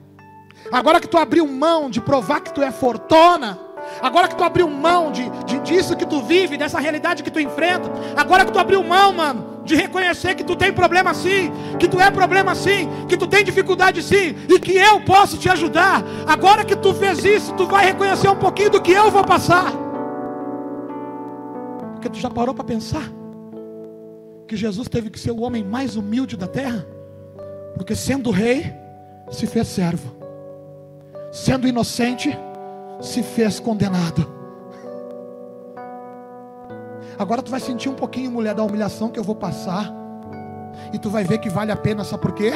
Agora 0.72 1.02
que 1.02 1.08
tu 1.08 1.18
abriu 1.18 1.46
mão 1.46 1.90
de 1.90 2.00
provar 2.00 2.40
que 2.40 2.54
tu 2.54 2.62
é 2.62 2.72
fortuna, 2.72 3.60
agora 4.02 4.30
que 4.30 4.36
tu 4.36 4.44
abriu 4.44 4.70
mão 4.70 5.12
de, 5.12 5.30
de, 5.46 5.60
disso 5.60 5.98
que 5.98 6.06
tu 6.06 6.22
vive, 6.22 6.56
dessa 6.56 6.80
realidade 6.80 7.24
que 7.24 7.30
tu 7.30 7.42
enfrenta, 7.42 7.92
agora 8.16 8.46
que 8.46 8.54
tu 8.54 8.60
abriu 8.60 8.82
mão, 8.82 9.12
mano, 9.12 9.62
de 9.66 9.76
reconhecer 9.76 10.34
que 10.34 10.46
tu 10.46 10.56
tem 10.56 10.72
problema 10.72 11.14
sim, 11.14 11.52
que 11.78 11.90
tu 11.90 12.00
é 12.00 12.10
problema 12.10 12.56
sim, 12.56 12.90
que 13.10 13.18
tu 13.18 13.28
tem 13.28 13.44
dificuldade 13.44 14.02
sim, 14.02 14.34
e 14.48 14.60
que 14.60 14.78
eu 14.78 15.02
posso 15.02 15.38
te 15.38 15.50
ajudar. 15.50 16.04
Agora 16.26 16.64
que 16.64 16.76
tu 16.76 16.94
fez 16.94 17.26
isso, 17.26 17.54
tu 17.56 17.68
vai 17.68 17.86
reconhecer 17.86 18.30
um 18.30 18.38
pouquinho 18.38 18.70
do 18.70 18.82
que 18.82 18.94
eu 18.94 19.12
vou 19.12 19.26
passar. 19.26 19.74
Porque 21.94 22.10
tu 22.10 22.18
já 22.18 22.30
parou 22.30 22.56
para 22.56 22.64
pensar 22.64 23.04
que 24.48 24.56
Jesus 24.56 24.88
teve 24.88 25.10
que 25.10 25.20
ser 25.20 25.32
o 25.32 25.42
homem 25.42 25.64
mais 25.66 25.98
humilde 25.98 26.38
da 26.38 26.48
terra? 26.48 26.86
Porque 27.76 27.94
sendo 27.94 28.32
rei, 28.32 28.74
se 29.30 29.46
fez 29.46 29.68
servo 29.68 30.21
sendo 31.32 31.68
inocente, 31.68 32.38
se 33.02 33.24
fez 33.24 33.60
condenado. 33.60 34.30
Agora 37.18 37.42
tu 37.42 37.52
vai 37.52 37.60
sentir 37.60 37.90
um 37.90 37.96
pouquinho, 37.96 38.32
mulher, 38.32 38.54
da 38.54 38.64
humilhação 38.64 39.10
que 39.10 39.20
eu 39.20 39.24
vou 39.24 39.36
passar. 39.36 39.92
E 40.94 41.00
tu 41.00 41.10
vai 41.10 41.24
ver 41.24 41.38
que 41.38 41.50
vale 41.50 41.72
a 41.72 41.76
pena, 41.76 42.04
sabe 42.04 42.22
por 42.22 42.34
quê? 42.34 42.52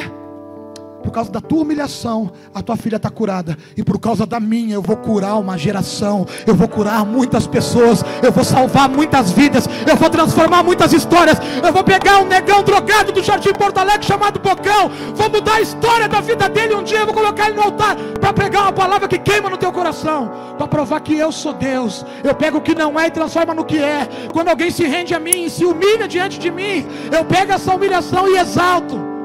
Por 1.02 1.12
causa 1.12 1.30
da 1.30 1.40
tua 1.40 1.62
humilhação, 1.62 2.32
a 2.54 2.62
tua 2.62 2.76
filha 2.76 2.96
está 2.96 3.08
curada. 3.08 3.56
E 3.76 3.82
por 3.82 3.98
causa 3.98 4.26
da 4.26 4.40
minha, 4.40 4.74
eu 4.74 4.82
vou 4.82 4.96
curar 4.96 5.38
uma 5.38 5.56
geração. 5.56 6.26
Eu 6.46 6.54
vou 6.54 6.68
curar 6.68 7.04
muitas 7.04 7.46
pessoas. 7.46 8.04
Eu 8.22 8.32
vou 8.32 8.44
salvar 8.44 8.88
muitas 8.88 9.30
vidas. 9.30 9.68
Eu 9.88 9.96
vou 9.96 10.10
transformar 10.10 10.62
muitas 10.62 10.92
histórias. 10.92 11.38
Eu 11.64 11.72
vou 11.72 11.84
pegar 11.84 12.18
um 12.20 12.26
negão 12.26 12.62
drogado 12.62 13.12
do 13.12 13.22
Jardim 13.22 13.52
Porto 13.52 13.78
Alegre 13.78 14.04
chamado 14.04 14.40
Bocão. 14.40 14.90
Vou 15.14 15.30
mudar 15.30 15.54
a 15.54 15.60
história 15.60 16.08
da 16.08 16.20
vida 16.20 16.48
dele. 16.48 16.74
Um 16.74 16.82
dia 16.82 16.98
eu 16.98 17.06
vou 17.06 17.14
colocar 17.14 17.46
ele 17.46 17.56
no 17.56 17.62
altar 17.62 17.96
para 18.20 18.32
pregar 18.32 18.62
uma 18.62 18.72
palavra 18.72 19.06
que 19.06 19.18
queima 19.18 19.48
no 19.48 19.56
teu 19.56 19.72
coração. 19.72 20.30
Para 20.58 20.66
provar 20.66 21.00
que 21.00 21.16
eu 21.16 21.30
sou 21.30 21.52
Deus. 21.52 22.04
Eu 22.24 22.34
pego 22.34 22.58
o 22.58 22.60
que 22.60 22.74
não 22.74 22.98
é 22.98 23.06
e 23.06 23.10
transforma 23.10 23.54
no 23.54 23.64
que 23.64 23.78
é. 23.78 24.08
Quando 24.32 24.48
alguém 24.48 24.70
se 24.70 24.84
rende 24.84 25.14
a 25.14 25.20
mim 25.20 25.44
e 25.44 25.50
se 25.50 25.64
humilha 25.64 26.08
diante 26.08 26.38
de 26.38 26.50
mim, 26.50 26.84
eu 27.16 27.24
pego 27.24 27.52
essa 27.52 27.74
humilhação 27.74 28.28
e 28.28 28.38
exalto. 28.38 29.15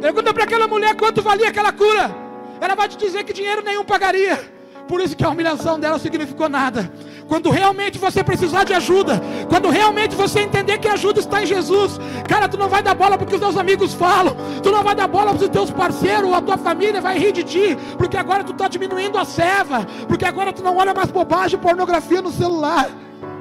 Pergunta 0.00 0.32
para 0.32 0.44
aquela 0.44 0.68
mulher 0.68 0.94
quanto 0.96 1.22
valia 1.22 1.48
aquela 1.48 1.72
cura. 1.72 2.14
Ela 2.60 2.74
vai 2.74 2.88
te 2.88 2.96
dizer 2.96 3.24
que 3.24 3.32
dinheiro 3.32 3.62
nenhum 3.62 3.84
pagaria. 3.84 4.58
Por 4.88 5.02
isso 5.02 5.14
que 5.14 5.22
a 5.22 5.28
humilhação 5.28 5.78
dela 5.78 5.98
significou 5.98 6.48
nada. 6.48 6.90
Quando 7.28 7.50
realmente 7.50 7.98
você 7.98 8.24
precisar 8.24 8.64
de 8.64 8.72
ajuda, 8.72 9.20
quando 9.48 9.68
realmente 9.68 10.16
você 10.16 10.40
entender 10.40 10.78
que 10.78 10.88
a 10.88 10.94
ajuda 10.94 11.20
está 11.20 11.42
em 11.42 11.46
Jesus, 11.46 12.00
cara, 12.26 12.48
tu 12.48 12.56
não 12.56 12.70
vai 12.70 12.82
dar 12.82 12.94
bola 12.94 13.18
porque 13.18 13.34
os 13.34 13.40
teus 13.40 13.58
amigos 13.58 13.92
falam, 13.92 14.34
tu 14.62 14.70
não 14.70 14.82
vai 14.82 14.94
dar 14.94 15.06
bola 15.06 15.34
para 15.34 15.44
os 15.44 15.50
teus 15.50 15.70
parceiros, 15.70 16.32
a 16.32 16.40
tua 16.40 16.56
família 16.56 17.02
vai 17.02 17.18
rir 17.18 17.32
de 17.32 17.44
ti, 17.44 17.76
porque 17.98 18.16
agora 18.16 18.42
tu 18.42 18.52
está 18.52 18.66
diminuindo 18.66 19.18
a 19.18 19.26
serva, 19.26 19.86
porque 20.08 20.24
agora 20.24 20.54
tu 20.54 20.62
não 20.62 20.78
olha 20.78 20.94
mais 20.94 21.10
bobagem, 21.10 21.60
pornografia 21.60 22.22
no 22.22 22.32
celular, 22.32 22.88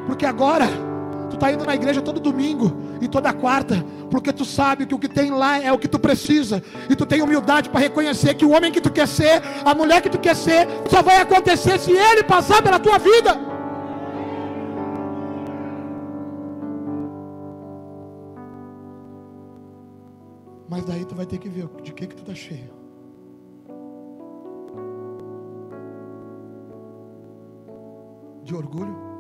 porque 0.06 0.26
agora 0.26 0.67
tu 1.30 1.36
está 1.36 1.52
indo 1.52 1.66
na 1.66 1.76
igreja 1.76 2.02
todo 2.02 2.20
domingo 2.20 2.76
e 3.02 3.08
toda 3.08 3.34
quarta, 3.34 3.84
porque 4.10 4.34
tu 4.34 4.46
sabe 4.46 4.86
que 4.86 4.96
o 4.96 5.00
que 5.00 5.08
tem 5.08 5.32
lá 5.32 5.62
é 5.62 5.72
o 5.72 5.78
que 5.78 5.88
tu 5.88 6.00
precisa, 6.00 6.63
e 6.90 6.96
tu 6.96 7.06
tem 7.06 7.22
humildade 7.22 7.70
para 7.70 7.80
reconhecer 7.80 8.34
que 8.34 8.46
o 8.46 8.52
homem 8.52 8.72
que 8.72 8.82
tu 8.82 8.92
quer 8.92 9.08
ser, 9.08 9.42
a 9.63 9.74
mulher 9.74 10.02
que 10.02 10.10
tu 10.10 10.20
quer 10.20 10.36
ser, 10.36 10.68
só 10.90 11.02
vai 11.02 11.22
acontecer 11.22 11.80
se 11.80 11.92
ele 11.92 12.24
passar 12.24 12.62
pela 12.62 12.80
tua 12.80 12.98
vida. 12.98 13.38
Mas 20.70 20.84
daí 20.86 21.06
tu 21.06 21.16
vai 21.16 21.26
ter 21.26 21.38
que 21.38 21.50
ver 21.50 21.68
de 21.82 21.94
que 21.94 22.08
que 22.08 22.16
tu 22.16 22.24
tá 22.24 22.36
cheio. 22.36 22.76
De 28.44 28.56
orgulho 28.56 29.16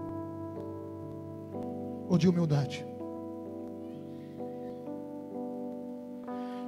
ou 2.07 2.17
de 2.17 2.27
humildade? 2.27 2.85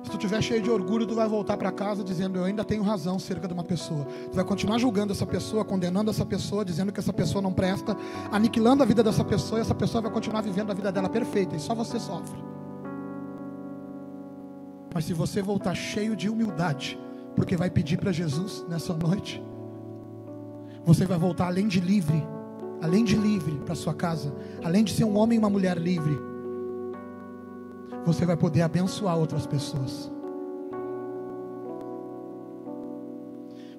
Se 0.04 0.12
tu 0.12 0.17
estiver 0.17 0.41
cheio 0.41 0.62
de 0.62 0.71
orgulho, 0.71 1.06
tu 1.06 1.13
vai 1.13 1.28
voltar 1.28 1.56
para 1.56 1.71
casa 1.71 2.04
dizendo: 2.04 2.39
Eu 2.39 2.45
ainda 2.45 2.63
tenho 2.63 2.82
razão 2.82 3.17
acerca 3.17 3.47
de 3.47 3.54
uma 3.54 3.63
pessoa. 3.63 4.06
Tu 4.06 4.36
vai 4.36 4.43
continuar 4.43 4.80
julgando 4.80 5.13
essa 5.13 5.25
pessoa, 5.25 5.63
condenando 5.63 6.10
essa 6.10 6.25
pessoa, 6.25 6.65
dizendo 6.65 6.91
que 6.91 6.99
essa 6.99 7.13
pessoa 7.13 7.41
não 7.41 7.54
presta, 7.54 7.95
aniquilando 8.32 8.82
a 8.82 8.86
vida 8.88 9.04
dessa 9.04 9.23
pessoa, 9.23 9.60
e 9.60 9.62
essa 9.62 9.75
pessoa 9.75 10.02
vai 10.02 10.12
continuar 10.12 10.41
vivendo 10.41 10.71
a 10.71 10.73
vida 10.73 10.91
dela 10.91 11.10
perfeita, 11.10 11.56
e 11.56 11.60
só 11.60 11.75
você 11.75 11.99
sofre. 11.99 12.41
Mas 14.91 15.06
se 15.06 15.13
você 15.13 15.43
voltar 15.43 15.75
cheio 15.75 16.15
de 16.15 16.28
humildade, 16.28 16.99
porque 17.36 17.56
vai 17.56 17.69
pedir 17.69 17.97
para 17.97 18.12
Jesus 18.12 18.65
nessa 18.67 18.93
noite, 18.93 19.43
você 20.84 21.06
vai 21.06 21.19
voltar 21.19 21.45
além 21.45 21.67
de 21.67 21.80
livre, 21.80 22.25
além 22.81 23.03
de 23.03 23.15
livre 23.15 23.59
para 23.65 23.75
sua 23.75 23.93
casa, 23.93 24.33
além 24.63 24.83
de 24.83 24.93
ser 24.93 25.03
um 25.03 25.17
homem 25.17 25.35
e 25.37 25.39
uma 25.39 25.49
mulher 25.49 25.77
livre 25.77 26.29
você 28.05 28.25
vai 28.25 28.35
poder 28.35 28.61
abençoar 28.61 29.17
outras 29.17 29.45
pessoas. 29.45 30.11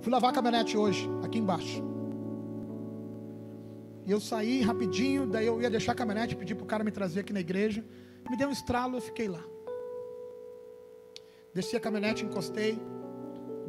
Fui 0.01 0.11
lavar 0.11 0.31
a 0.31 0.33
caminhonete 0.33 0.77
hoje, 0.77 1.09
aqui 1.23 1.39
embaixo. 1.39 1.83
E 4.07 4.11
eu 4.11 4.21
saí 4.21 4.63
rapidinho, 4.63 5.27
daí 5.27 5.47
eu 5.47 5.61
ia 5.61 5.69
deixar 5.69 5.93
a 5.93 5.95
caminhonete, 5.95 6.37
pedi 6.37 6.55
para 6.55 6.65
o 6.65 6.67
cara 6.67 6.83
me 6.83 6.91
trazer 6.91 7.21
aqui 7.21 7.33
na 7.33 7.41
igreja. 7.41 7.85
Me 8.31 8.37
deu 8.37 8.49
um 8.49 8.53
estralo, 8.53 8.97
eu 8.97 9.01
fiquei 9.01 9.29
lá. 9.29 9.45
Desci 11.53 11.77
a 11.77 11.81
caminhonete, 11.81 12.25
encostei. 12.25 12.81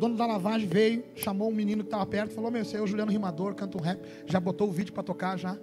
Dono 0.02 0.16
da 0.16 0.26
lavagem 0.26 0.68
veio, 0.68 1.04
chamou 1.14 1.50
um 1.50 1.54
menino 1.54 1.84
que 1.84 1.88
estava 1.88 2.04
perto, 2.08 2.34
falou: 2.34 2.50
Meu, 2.50 2.64
esse 2.64 2.76
é 2.76 2.82
o 2.82 2.88
Juliano 2.88 3.12
Rimador, 3.12 3.54
canta 3.54 3.78
um 3.78 3.82
rap. 3.82 4.02
Já 4.26 4.40
botou 4.40 4.68
o 4.68 4.72
vídeo 4.72 4.92
para 4.92 5.04
tocar 5.04 5.38
já. 5.38 5.60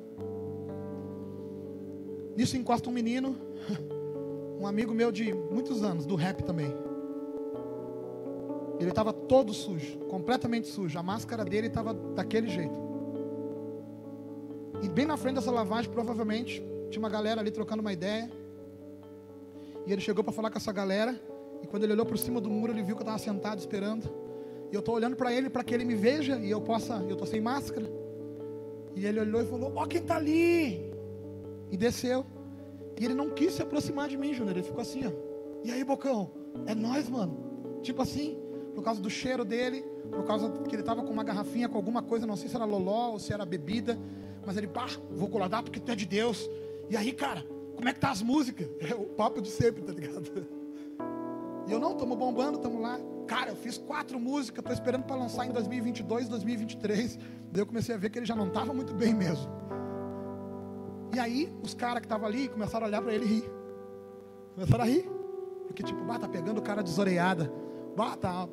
Nisso 2.37 2.57
encosta 2.57 2.89
um 2.89 2.93
menino, 2.93 3.35
um 4.57 4.65
amigo 4.65 4.95
meu 4.95 5.11
de 5.11 5.35
muitos 5.35 5.83
anos, 5.83 6.07
do 6.07 6.15
rap 6.15 6.45
também. 6.45 6.73
Ele 8.79 8.91
estava 8.91 9.13
todo 9.13 9.53
sujo, 9.53 9.99
completamente 10.09 10.69
sujo. 10.69 10.97
A 10.97 11.03
máscara 11.03 11.45
dele 11.45 11.67
estava 11.67 11.93
daquele 11.93 12.47
jeito. 12.49 12.79
E 14.81 14.89
bem 14.89 15.05
na 15.05 15.17
frente 15.17 15.35
dessa 15.35 15.51
lavagem, 15.51 15.91
provavelmente, 15.91 16.63
tinha 16.91 17.01
uma 17.01 17.11
galera 17.11 17.41
ali 17.41 17.51
trocando 17.51 17.81
uma 17.81 17.93
ideia. 17.93 18.31
E 19.85 19.93
ele 19.93 20.01
chegou 20.01 20.23
para 20.23 20.33
falar 20.33 20.49
com 20.49 20.59
essa 20.59 20.71
galera. 20.71 21.21
E 21.61 21.67
quando 21.67 21.83
ele 21.83 21.95
olhou 21.95 22.07
por 22.07 22.17
cima 22.17 22.41
do 22.41 22.49
muro, 22.49 22.73
ele 22.73 22.85
viu 22.85 22.95
que 22.95 23.03
eu 23.03 23.05
estava 23.05 23.19
sentado 23.19 23.59
esperando. 23.59 24.28
E 24.71 24.75
eu 24.75 24.81
estou 24.81 24.95
olhando 24.95 25.17
para 25.17 25.33
ele 25.33 25.49
para 25.49 25.65
que 25.65 25.75
ele 25.75 25.85
me 25.85 25.95
veja 25.95 26.37
e 26.37 26.51
eu 26.51 26.61
possa, 26.61 26.95
eu 27.09 27.13
estou 27.13 27.27
sem 27.27 27.41
máscara. 27.41 27.91
E 28.95 29.07
ele 29.07 29.21
olhou 29.21 29.41
e 29.41 29.47
falou: 29.47 29.73
Ó, 29.75 29.85
oh, 29.85 29.87
quem 29.87 30.01
está 30.01 30.17
ali? 30.17 30.93
E 31.71 31.77
desceu. 31.77 32.25
E 32.99 33.05
ele 33.05 33.15
não 33.15 33.31
quis 33.31 33.53
se 33.53 33.63
aproximar 33.63 34.09
de 34.09 34.17
mim, 34.17 34.35
Júnior. 34.35 34.57
Ele 34.57 34.67
ficou 34.67 34.81
assim, 34.81 35.07
ó. 35.07 35.13
E 35.65 35.71
aí, 35.71 35.85
Bocão? 35.85 36.31
É 36.67 36.75
nós, 36.75 37.09
mano. 37.09 37.79
Tipo 37.83 38.03
assim, 38.03 38.37
por 38.75 38.83
causa 38.83 39.01
do 39.01 39.09
cheiro 39.09 39.45
dele, 39.45 39.85
por 40.11 40.25
causa 40.25 40.51
que 40.51 40.75
ele 40.75 40.83
estava 40.83 41.03
com 41.03 41.13
uma 41.13 41.23
garrafinha 41.23 41.69
com 41.69 41.77
alguma 41.77 42.03
coisa, 42.03 42.27
não 42.27 42.37
sei 42.37 42.49
se 42.49 42.57
era 42.57 42.65
loló 42.65 43.13
ou 43.13 43.19
se 43.19 43.33
era 43.33 43.47
bebida. 43.47 43.97
Mas 44.45 44.57
ele, 44.57 44.67
pá, 44.67 44.87
vou 45.11 45.29
coladar 45.29 45.63
porque 45.63 45.79
tu 45.79 45.93
é 45.93 45.95
de 45.95 46.07
Deus. 46.07 46.51
E 46.91 46.97
aí, 46.97 47.13
cara, 47.13 47.45
como 47.77 47.89
é 47.89 47.93
que 47.93 48.01
tá 48.01 48.11
as 48.11 48.23
músicas? 48.23 48.69
É 48.81 48.95
o 48.95 49.05
papo 49.05 49.41
de 49.41 49.49
sempre, 49.49 49.83
tá 49.83 49.93
ligado? 49.93 50.47
E 51.69 51.73
eu 51.73 51.79
não, 51.79 51.93
estamos 51.93 52.17
bombando, 52.17 52.57
estamos 52.57 52.81
lá. 52.81 52.99
Cara, 53.29 53.51
eu 53.51 53.57
fiz 53.57 53.77
quatro 53.77 54.19
músicas, 54.19 54.61
estou 54.61 54.73
esperando 54.73 55.05
para 55.05 55.15
lançar 55.15 55.47
em 55.47 55.53
2022, 55.53 56.29
2023. 56.29 57.19
Daí 57.53 57.63
eu 57.63 57.67
comecei 57.67 57.95
a 57.95 57.99
ver 57.99 58.09
que 58.09 58.19
ele 58.19 58.27
já 58.27 58.35
não 58.35 58.49
estava 58.49 58.73
muito 58.73 58.95
bem 58.95 59.13
mesmo. 59.13 59.47
E 61.15 61.19
aí, 61.19 61.55
os 61.63 61.75
caras 61.75 62.01
que 62.01 62.07
estavam 62.07 62.27
ali 62.27 62.49
começaram 62.49 62.87
a 62.87 62.89
olhar 62.89 63.03
para 63.03 63.15
ele 63.15 63.25
e 63.27 63.29
rir. 63.29 63.51
Começaram 64.55 64.85
a 64.85 64.87
rir. 64.87 65.09
Porque, 65.67 65.83
tipo, 65.83 66.03
bah, 66.05 66.19
tá 66.19 66.27
pegando 66.27 66.59
o 66.59 66.63
cara 66.63 66.83
desoreada. 66.83 67.53
Bah, 67.95 68.17
tá 68.17 68.49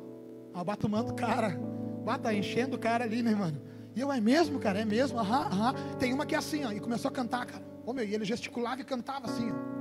abatumando 0.52 1.10
o 1.12 1.14
cara. 1.14 1.58
Bah, 2.04 2.18
tá 2.18 2.34
enchendo 2.34 2.76
o 2.76 2.78
cara 2.78 3.04
ali, 3.04 3.22
né, 3.22 3.34
mano? 3.34 3.60
E 3.94 4.00
eu, 4.00 4.12
é 4.12 4.20
mesmo, 4.20 4.58
cara, 4.58 4.80
é 4.80 4.84
mesmo, 4.84 5.18
aham, 5.18 5.46
aham. 5.46 5.74
Tem 5.98 6.12
uma 6.12 6.26
que 6.26 6.34
é 6.34 6.38
assim, 6.38 6.66
ó, 6.66 6.70
e 6.70 6.80
começou 6.80 7.08
a 7.08 7.12
cantar, 7.12 7.46
cara. 7.46 7.64
Ô, 7.86 7.94
meu, 7.94 8.04
e 8.04 8.14
ele 8.14 8.26
gesticulava 8.26 8.82
e 8.82 8.84
cantava 8.84 9.26
assim, 9.26 9.50
ó. 9.50 9.75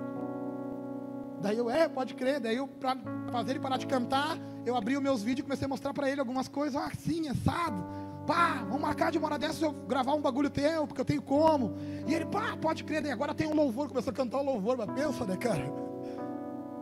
Daí 1.42 1.58
eu, 1.58 1.70
é, 1.70 1.88
pode 1.88 2.14
crer. 2.14 2.40
Daí 2.40 2.56
eu, 2.56 2.68
para 2.68 2.98
fazer 3.32 3.52
ele 3.52 3.60
parar 3.60 3.78
de 3.78 3.88
cantar, 3.88 4.38
eu 4.66 4.76
abri 4.76 4.96
os 4.96 5.04
meus 5.04 5.22
vídeos 5.22 5.40
e 5.40 5.44
comecei 5.44 5.66
a 5.66 5.70
mostrar 5.70 5.94
para 5.94 6.10
ele 6.10 6.20
algumas 6.20 6.48
coisas, 6.48 6.82
assim, 6.82 7.28
assado. 7.28 7.84
Pá, 8.26 8.64
vamos 8.64 8.82
marcar 8.82 9.12
de 9.12 9.20
uma 9.20 9.28
hora 9.28 9.38
dessas 9.38 9.62
eu 9.62 9.72
gravar 9.72 10.14
um 10.14 10.22
bagulho 10.22 10.50
teu, 10.50 10.88
porque 10.88 11.02
eu 11.02 11.06
tenho 11.06 11.22
como. 11.22 11.76
E 12.08 12.14
ele, 12.14 12.26
pá, 12.26 12.58
pode 12.58 12.84
crer, 12.84 13.02
daí 13.02 13.12
agora 13.12 13.36
tem 13.36 13.48
um 13.48 13.54
louvor, 13.54 13.88
começou 13.88 14.12
a 14.12 14.16
cantar 14.16 14.40
o 14.40 14.42
um 14.42 14.46
louvor, 14.46 14.78
mas 14.78 14.90
pensa, 14.92 15.26
né, 15.26 15.38
cara? 15.38 15.72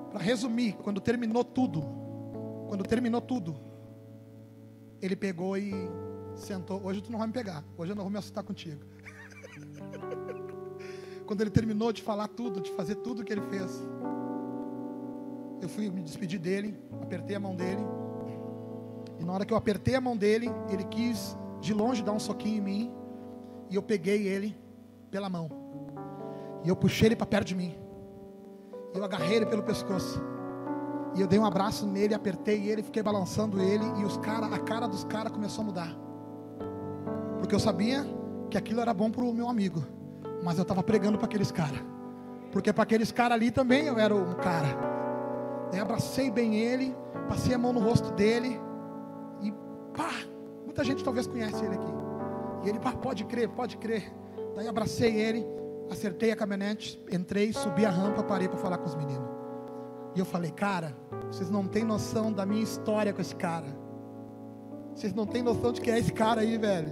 Para 0.10 0.22
resumir, 0.22 0.74
quando 0.82 1.02
terminou 1.02 1.44
tudo, 1.44 1.84
quando 2.70 2.84
terminou 2.84 3.20
tudo, 3.20 3.60
ele 5.02 5.16
pegou 5.16 5.58
e 5.58 5.74
sentou. 6.36 6.82
Hoje 6.84 7.02
tu 7.02 7.12
não 7.12 7.20
vai 7.20 7.28
me 7.28 7.34
pegar, 7.34 7.64
hoje 7.78 7.92
eu 7.92 7.96
não 7.96 8.04
vou 8.04 8.12
me 8.12 8.18
assustar 8.18 8.44
contigo. 8.44 8.82
quando 11.28 11.42
ele 11.42 11.50
terminou 11.50 11.92
de 11.92 12.02
falar 12.02 12.28
tudo, 12.30 12.62
de 12.62 12.72
fazer 12.72 12.96
tudo 12.96 13.24
que 13.24 13.34
ele 13.34 13.42
fez, 13.42 13.82
eu 15.64 15.70
fui 15.70 15.90
me 15.90 16.02
despedir 16.02 16.40
dele, 16.40 16.78
apertei 17.02 17.36
a 17.36 17.40
mão 17.40 17.56
dele. 17.56 17.82
E 19.20 19.24
na 19.24 19.34
hora 19.34 19.46
que 19.46 19.54
eu 19.54 19.58
apertei 19.58 19.96
a 19.96 20.02
mão 20.02 20.18
dele, 20.18 20.52
ele 20.70 20.84
quis 20.84 21.38
de 21.62 21.74
longe 21.74 22.04
dar 22.04 22.12
um 22.12 22.20
soquinho 22.20 22.58
em 22.58 22.62
mim. 22.62 22.92
E 23.70 23.76
eu 23.76 23.82
peguei 23.82 24.28
ele 24.28 24.56
pela 25.10 25.30
mão. 25.30 25.50
E 26.64 26.70
eu 26.70 26.76
puxei 26.76 27.08
ele 27.08 27.16
para 27.16 27.26
perto 27.26 27.48
de 27.48 27.56
mim. 27.56 27.76
E 28.94 28.98
eu 28.98 29.04
agarrei 29.04 29.38
ele 29.38 29.46
pelo 29.46 29.64
pescoço. 29.64 30.22
E 31.16 31.22
eu 31.22 31.28
dei 31.28 31.40
um 31.40 31.46
abraço 31.46 31.86
nele, 31.86 32.14
apertei 32.14 32.68
ele, 32.70 32.84
fiquei 32.84 33.02
balançando 33.02 33.62
ele. 33.62 33.86
E 34.00 34.04
os 34.04 34.18
cara, 34.18 34.48
a 34.48 34.60
cara 34.60 34.88
dos 34.88 35.04
caras 35.06 35.32
começou 35.32 35.62
a 35.62 35.66
mudar. 35.66 35.98
Porque 37.40 37.56
eu 37.56 37.60
sabia 37.60 38.06
que 38.50 38.58
aquilo 38.58 38.82
era 38.82 38.94
bom 38.94 39.10
para 39.10 39.24
o 39.24 39.34
meu 39.34 39.48
amigo. 39.48 39.84
Mas 40.44 40.58
eu 40.58 40.64
estava 40.64 40.84
pregando 40.84 41.18
para 41.18 41.26
aqueles 41.26 41.52
caras. 41.52 41.82
Porque 42.52 42.74
para 42.74 42.84
aqueles 42.84 43.12
caras 43.12 43.36
ali 43.36 43.50
também 43.50 43.86
eu 43.86 43.98
era 43.98 44.14
um 44.14 44.34
cara. 44.36 44.93
Daí 45.74 45.82
abracei 45.82 46.30
bem 46.30 46.56
ele, 46.56 46.96
passei 47.28 47.52
a 47.56 47.58
mão 47.58 47.74
no 47.74 47.80
rosto 47.80 48.12
dele 48.12 48.62
e 49.42 49.52
pá, 49.98 50.12
muita 50.64 50.84
gente 50.84 51.04
talvez 51.04 51.26
conhece 51.26 51.66
ele 51.66 51.74
aqui. 51.74 51.92
E 52.64 52.70
ele, 52.70 52.80
pá, 52.80 52.92
pode 52.92 53.24
crer, 53.26 53.50
pode 53.50 53.78
crer. 53.78 54.14
Daí 54.56 54.68
abracei 54.68 55.20
ele, 55.20 55.44
acertei 55.90 56.32
a 56.32 56.36
caminhonete, 56.36 57.04
entrei, 57.12 57.52
subi 57.52 57.88
a 57.88 57.90
rampa, 57.90 58.22
parei 58.22 58.48
para 58.48 58.60
falar 58.60 58.78
com 58.78 58.86
os 58.86 58.94
meninos. 58.94 59.28
E 60.16 60.20
eu 60.20 60.26
falei, 60.26 60.52
cara, 60.52 60.96
vocês 61.32 61.50
não 61.50 61.66
têm 61.66 61.84
noção 61.84 62.32
da 62.32 62.46
minha 62.46 62.62
história 62.62 63.12
com 63.12 63.20
esse 63.20 63.36
cara. 63.36 63.76
Vocês 64.94 65.12
não 65.12 65.26
têm 65.26 65.42
noção 65.42 65.72
de 65.72 65.82
quem 65.82 65.96
é 65.96 65.98
esse 65.98 66.14
cara 66.14 66.42
aí, 66.42 66.56
velho. 66.56 66.92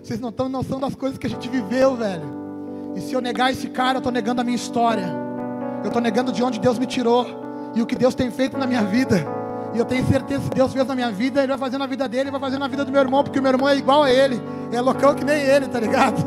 Vocês 0.00 0.20
não 0.20 0.30
têm 0.30 0.48
noção 0.48 0.78
das 0.78 0.94
coisas 0.94 1.18
que 1.18 1.26
a 1.26 1.30
gente 1.30 1.48
viveu, 1.48 1.96
velho. 1.96 2.94
E 2.94 3.00
se 3.00 3.12
eu 3.12 3.20
negar 3.20 3.50
esse 3.50 3.70
cara, 3.70 3.96
eu 3.96 3.98
estou 3.98 4.12
negando 4.12 4.40
a 4.40 4.44
minha 4.44 4.54
história. 4.54 5.12
Eu 5.82 5.88
estou 5.88 6.00
negando 6.00 6.30
de 6.30 6.44
onde 6.44 6.60
Deus 6.60 6.78
me 6.78 6.86
tirou 6.86 7.42
e 7.74 7.82
o 7.82 7.86
que 7.86 7.96
Deus 7.96 8.14
tem 8.14 8.30
feito 8.30 8.56
na 8.56 8.66
minha 8.66 8.82
vida. 8.82 9.26
E 9.74 9.78
eu 9.78 9.84
tenho 9.84 10.06
certeza 10.06 10.48
que 10.48 10.54
Deus 10.54 10.72
fez 10.72 10.86
na 10.86 10.94
minha 10.94 11.10
vida, 11.10 11.40
Ele 11.40 11.48
vai 11.48 11.58
fazer 11.58 11.78
na 11.78 11.86
vida 11.86 12.08
dele, 12.08 12.30
vai 12.30 12.40
fazer 12.40 12.58
na 12.58 12.68
vida 12.68 12.84
do 12.84 12.92
meu 12.92 13.00
irmão, 13.00 13.24
porque 13.24 13.38
o 13.38 13.42
meu 13.42 13.50
irmão 13.50 13.68
é 13.68 13.76
igual 13.76 14.04
a 14.04 14.10
ele, 14.10 14.40
é 14.72 14.80
loucão 14.80 15.14
que 15.14 15.24
nem 15.24 15.42
ele, 15.42 15.66
tá 15.66 15.80
ligado? 15.80 16.24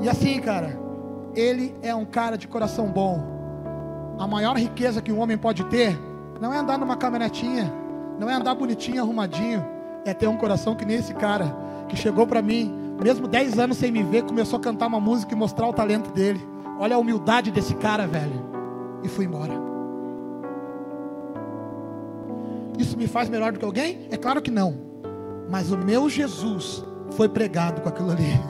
E 0.00 0.08
assim, 0.08 0.40
cara, 0.40 0.78
ele 1.34 1.74
é 1.82 1.94
um 1.94 2.04
cara 2.04 2.38
de 2.38 2.46
coração 2.46 2.86
bom. 2.86 4.16
A 4.18 4.26
maior 4.26 4.56
riqueza 4.56 5.02
que 5.02 5.12
um 5.12 5.20
homem 5.20 5.36
pode 5.36 5.64
ter 5.64 5.98
não 6.40 6.52
é 6.52 6.58
andar 6.58 6.78
numa 6.78 6.96
caminhonetinha, 6.96 7.72
não 8.18 8.30
é 8.30 8.34
andar 8.34 8.54
bonitinho, 8.54 9.02
arrumadinho, 9.02 9.64
é 10.04 10.14
ter 10.14 10.28
um 10.28 10.36
coração 10.36 10.76
que 10.76 10.84
nem 10.84 10.96
esse 10.96 11.14
cara, 11.14 11.54
que 11.88 11.96
chegou 11.96 12.26
para 12.26 12.40
mim, 12.40 12.72
mesmo 13.02 13.26
10 13.26 13.58
anos 13.58 13.76
sem 13.76 13.90
me 13.90 14.02
ver, 14.02 14.22
começou 14.22 14.58
a 14.58 14.62
cantar 14.62 14.86
uma 14.86 15.00
música 15.00 15.34
e 15.34 15.36
mostrar 15.36 15.68
o 15.68 15.72
talento 15.72 16.10
dele. 16.12 16.40
Olha 16.78 16.96
a 16.96 16.98
humildade 16.98 17.50
desse 17.50 17.74
cara, 17.74 18.06
velho. 18.06 18.46
E 19.02 19.08
fui 19.08 19.24
embora. 19.24 19.67
Isso 22.78 22.96
me 22.96 23.08
faz 23.08 23.28
melhor 23.28 23.52
do 23.52 23.58
que 23.58 23.64
alguém? 23.64 24.06
É 24.10 24.16
claro 24.16 24.40
que 24.40 24.50
não. 24.50 24.74
Mas 25.50 25.72
o 25.72 25.76
meu 25.76 26.08
Jesus 26.08 26.84
foi 27.10 27.28
pregado 27.28 27.80
com 27.80 27.88
aquilo 27.88 28.12
ali. 28.12 28.40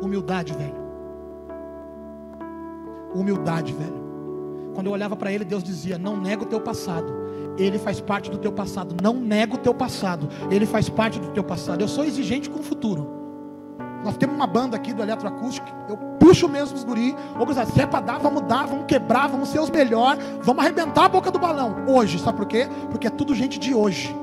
Humildade, 0.00 0.54
velho. 0.54 0.88
Humildade, 3.14 3.72
velho. 3.72 4.08
Quando 4.74 4.86
eu 4.86 4.92
olhava 4.92 5.16
para 5.16 5.32
ele, 5.32 5.44
Deus 5.44 5.62
dizia: 5.62 5.98
Não 5.98 6.16
nega 6.16 6.44
o 6.44 6.46
teu 6.46 6.60
passado. 6.60 7.12
Ele 7.58 7.78
faz 7.78 8.00
parte 8.00 8.30
do 8.30 8.38
teu 8.38 8.52
passado. 8.52 8.94
Não 9.02 9.14
nega 9.14 9.56
o 9.56 9.58
teu 9.58 9.74
passado. 9.74 10.28
Ele 10.50 10.64
faz 10.64 10.88
parte 10.88 11.18
do 11.18 11.28
teu 11.30 11.42
passado. 11.42 11.80
Eu 11.80 11.88
sou 11.88 12.04
exigente 12.04 12.48
com 12.48 12.60
o 12.60 12.62
futuro. 12.62 13.17
Nós 14.04 14.16
temos 14.16 14.36
uma 14.36 14.46
banda 14.46 14.76
aqui 14.76 14.92
do 14.92 15.02
eletroacústico. 15.02 15.66
Eu 15.88 15.96
puxo 16.18 16.48
mesmo 16.48 16.76
os 16.76 16.84
guri. 16.84 17.14
Ô, 17.34 17.44
gurizada, 17.44 17.70
se 17.70 17.80
é 17.80 17.86
para 17.86 18.00
dar, 18.00 18.18
vamos 18.18 18.42
dar, 18.42 18.66
vamos 18.66 18.86
quebrar, 18.86 19.28
vamos 19.28 19.48
ser 19.48 19.60
os 19.60 19.70
melhores. 19.70 20.22
Vamos 20.42 20.62
arrebentar 20.62 21.06
a 21.06 21.08
boca 21.08 21.30
do 21.30 21.38
balão. 21.38 21.84
Hoje, 21.88 22.18
sabe 22.18 22.38
por 22.38 22.46
quê? 22.46 22.68
Porque 22.90 23.06
é 23.06 23.10
tudo 23.10 23.34
gente 23.34 23.58
de 23.58 23.74
hoje. 23.74 24.14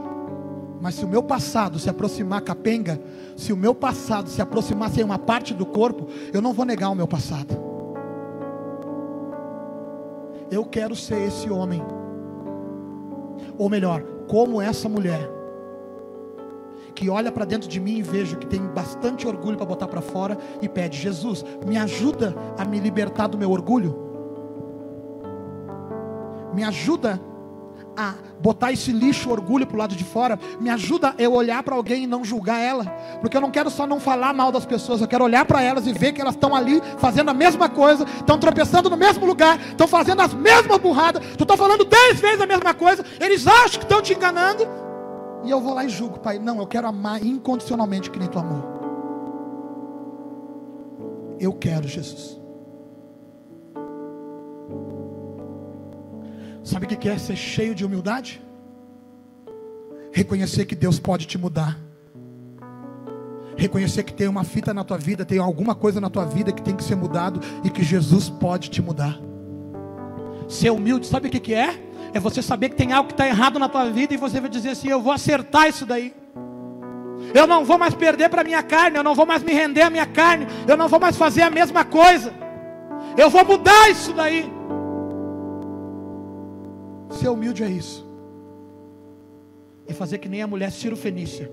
Mas 0.81 0.95
se 0.95 1.05
o 1.05 1.07
meu 1.07 1.23
passado 1.23 1.79
se 1.79 1.89
aproximar 1.89 2.41
capenga, 2.41 3.01
se 3.35 3.51
o 3.51 3.57
meu 3.57 3.73
passado 3.73 4.29
se 4.29 4.41
aproximar 4.41 4.89
sem 4.89 5.03
uma 5.03 5.17
parte 5.17 5.53
do 5.53 5.65
corpo, 5.65 6.07
eu 6.33 6.41
não 6.41 6.53
vou 6.53 6.65
negar 6.65 6.89
o 6.89 6.95
meu 6.95 7.07
passado. 7.07 7.57
Eu 10.51 10.63
quero 10.63 10.95
ser 10.95 11.27
esse 11.27 11.49
homem. 11.49 11.81
Ou 13.57 13.69
melhor, 13.69 14.03
como 14.27 14.61
essa 14.61 14.87
mulher 14.87 15.29
que 16.95 17.09
olha 17.09 17.31
para 17.31 17.45
dentro 17.45 17.67
de 17.67 17.79
mim 17.79 17.97
e 17.97 18.01
vejo 18.01 18.37
que 18.37 18.47
tem 18.47 18.61
bastante 18.61 19.27
orgulho 19.27 19.57
para 19.57 19.65
botar 19.65 19.87
para 19.87 20.01
fora 20.01 20.37
e 20.61 20.69
pede: 20.69 20.97
Jesus, 20.97 21.43
me 21.67 21.77
ajuda 21.77 22.33
a 22.57 22.63
me 22.63 22.79
libertar 22.79 23.27
do 23.27 23.37
meu 23.37 23.51
orgulho. 23.51 24.03
Me 26.53 26.63
ajuda 26.63 27.19
a 27.97 28.13
botar 28.39 28.71
esse 28.71 28.91
lixo, 28.91 29.29
orgulho 29.29 29.67
para 29.67 29.75
o 29.75 29.79
lado 29.79 29.95
de 29.95 30.03
fora. 30.03 30.39
Me 30.59 30.69
ajuda 30.69 31.13
eu 31.17 31.33
olhar 31.33 31.61
para 31.63 31.75
alguém 31.75 32.03
e 32.03 32.07
não 32.07 32.23
julgar 32.23 32.59
ela. 32.59 32.85
Porque 33.19 33.35
eu 33.35 33.41
não 33.41 33.51
quero 33.51 33.69
só 33.69 33.85
não 33.85 33.99
falar 33.99 34.33
mal 34.33 34.51
das 34.51 34.65
pessoas, 34.65 35.01
eu 35.01 35.07
quero 35.07 35.25
olhar 35.25 35.43
para 35.45 35.61
elas 35.61 35.85
e 35.87 35.93
ver 35.93 36.13
que 36.13 36.21
elas 36.21 36.35
estão 36.35 36.55
ali 36.55 36.81
fazendo 36.97 37.29
a 37.29 37.33
mesma 37.33 37.67
coisa, 37.67 38.05
estão 38.05 38.37
tropeçando 38.37 38.89
no 38.89 38.97
mesmo 38.97 39.25
lugar, 39.25 39.59
estão 39.59 39.87
fazendo 39.87 40.21
as 40.21 40.33
mesmas 40.33 40.77
burradas. 40.77 41.21
Tu 41.37 41.43
está 41.43 41.57
falando 41.57 41.83
dez 41.83 42.21
vezes 42.21 42.39
a 42.39 42.47
mesma 42.47 42.73
coisa, 42.73 43.03
eles 43.19 43.45
acham 43.45 43.79
que 43.79 43.85
estão 43.85 44.01
te 44.01 44.13
enganando. 44.13 44.84
E 45.45 45.49
eu 45.51 45.61
vou 45.61 45.73
lá 45.73 45.85
e 45.85 45.89
julgo, 45.89 46.19
pai. 46.19 46.39
Não, 46.39 46.59
eu 46.59 46.67
quero 46.67 46.87
amar 46.87 47.23
incondicionalmente 47.23 48.09
que 48.09 48.17
nem 48.17 48.27
tu 48.27 48.39
amou. 48.39 48.63
Eu 51.39 51.53
quero, 51.53 51.87
Jesus. 51.87 52.39
Sabe 56.63 56.85
o 56.85 56.89
que 56.89 57.07
é 57.07 57.17
ser 57.17 57.35
cheio 57.35 57.75
de 57.75 57.85
humildade? 57.85 58.41
Reconhecer 60.11 60.65
que 60.65 60.75
Deus 60.75 60.97
pode 60.97 61.27
te 61.27 61.37
mudar. 61.37 61.77
Reconhecer 63.55 64.03
que 64.03 64.13
tem 64.13 64.27
uma 64.27 64.43
fita 64.43 64.73
na 64.73 64.83
tua 64.83 64.97
vida, 64.97 65.23
tem 65.23 65.37
alguma 65.37 65.75
coisa 65.75 66.01
na 66.01 66.09
tua 66.09 66.25
vida 66.25 66.51
que 66.51 66.61
tem 66.61 66.75
que 66.75 66.83
ser 66.83 66.95
mudado 66.95 67.39
e 67.63 67.69
que 67.69 67.83
Jesus 67.83 68.29
pode 68.29 68.69
te 68.69 68.81
mudar. 68.81 69.19
Ser 70.49 70.71
humilde, 70.71 71.05
sabe 71.05 71.27
o 71.27 71.31
que 71.31 71.53
é? 71.53 71.84
É 72.15 72.19
você 72.19 72.41
saber 72.41 72.69
que 72.69 72.77
tem 72.77 72.93
algo 72.93 73.09
que 73.09 73.13
está 73.13 73.27
errado 73.27 73.59
na 73.59 73.67
tua 73.67 73.89
vida 73.89 74.13
e 74.13 74.17
você 74.17 74.39
vai 74.39 74.49
dizer 74.49 74.69
assim: 74.69 74.87
Eu 74.87 75.01
vou 75.01 75.11
acertar 75.11 75.67
isso 75.67 75.85
daí. 75.85 76.15
Eu 77.33 77.45
não 77.45 77.65
vou 77.65 77.77
mais 77.77 77.93
perder 77.93 78.29
para 78.29 78.39
a 78.39 78.43
minha 78.45 78.63
carne, 78.63 78.95
eu 78.95 79.03
não 79.03 79.13
vou 79.13 79.25
mais 79.25 79.43
me 79.43 79.51
render 79.51 79.81
à 79.81 79.89
minha 79.89 80.05
carne, 80.05 80.47
eu 80.65 80.77
não 80.77 80.87
vou 80.87 80.97
mais 80.97 81.17
fazer 81.17 81.41
a 81.41 81.49
mesma 81.49 81.83
coisa. 81.83 82.33
Eu 83.17 83.29
vou 83.29 83.43
mudar 83.43 83.89
isso 83.89 84.13
daí. 84.13 84.49
Ser 87.09 87.27
humilde 87.27 87.65
é 87.65 87.69
isso. 87.69 88.07
E 89.85 89.93
fazer 89.93 90.17
que 90.19 90.29
nem 90.29 90.41
a 90.41 90.47
mulher 90.47 90.71
Ciro 90.71 90.95
Fenícia. 90.95 91.51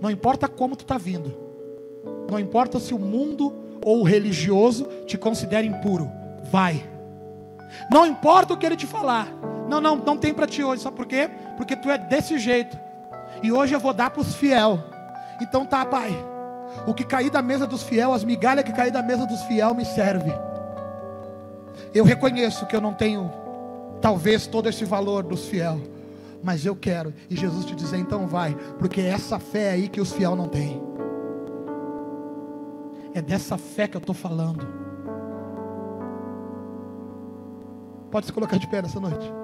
Não 0.00 0.10
importa 0.10 0.48
como 0.48 0.74
tu 0.74 0.84
está 0.84 0.96
vindo. 0.96 1.36
Não 2.30 2.40
importa 2.40 2.80
se 2.80 2.94
o 2.94 2.98
mundo 2.98 3.54
ou 3.84 4.00
o 4.00 4.04
religioso 4.04 4.86
te 5.06 5.18
considera 5.18 5.66
impuro. 5.66 6.10
Vai. 6.50 6.82
Não 7.92 8.06
importa 8.06 8.54
o 8.54 8.56
que 8.56 8.64
ele 8.64 8.76
te 8.76 8.86
falar. 8.86 9.49
Não, 9.70 9.80
não, 9.80 9.94
não 9.94 10.16
tem 10.18 10.34
para 10.34 10.48
ti 10.48 10.64
hoje. 10.64 10.82
Sabe 10.82 10.96
por 10.96 11.06
quê? 11.06 11.30
Porque 11.56 11.76
tu 11.76 11.88
é 11.88 11.96
desse 11.96 12.38
jeito. 12.40 12.76
E 13.40 13.52
hoje 13.52 13.72
eu 13.72 13.78
vou 13.78 13.94
dar 13.94 14.10
para 14.10 14.20
os 14.20 14.34
fiel. 14.34 14.82
Então 15.40 15.64
tá, 15.64 15.86
pai. 15.86 16.10
O 16.88 16.92
que 16.92 17.04
cair 17.04 17.30
da 17.30 17.40
mesa 17.40 17.68
dos 17.68 17.84
fiel, 17.84 18.12
as 18.12 18.24
migalhas 18.24 18.64
que 18.64 18.72
cair 18.72 18.90
da 18.90 19.02
mesa 19.02 19.24
dos 19.26 19.40
fiel 19.42 19.72
me 19.72 19.84
serve. 19.84 20.32
Eu 21.94 22.04
reconheço 22.04 22.66
que 22.66 22.74
eu 22.74 22.80
não 22.80 22.92
tenho 22.92 23.30
talvez 24.00 24.46
todo 24.46 24.68
esse 24.68 24.84
valor 24.84 25.22
dos 25.22 25.46
fiel, 25.46 25.80
mas 26.42 26.66
eu 26.66 26.74
quero. 26.74 27.14
E 27.28 27.36
Jesus 27.36 27.64
te 27.64 27.74
dizer, 27.74 27.98
então 27.98 28.26
vai, 28.26 28.56
porque 28.78 29.00
é 29.00 29.08
essa 29.08 29.38
fé 29.38 29.70
aí 29.70 29.88
que 29.88 30.00
os 30.00 30.12
fiel 30.12 30.34
não 30.34 30.48
têm. 30.48 30.82
É 33.14 33.22
dessa 33.22 33.56
fé 33.56 33.86
que 33.86 33.96
eu 33.96 34.00
estou 34.00 34.14
falando. 34.14 34.66
Pode 38.10 38.26
se 38.26 38.32
colocar 38.32 38.58
de 38.58 38.68
pé 38.68 38.82
nessa 38.82 38.98
noite. 38.98 39.39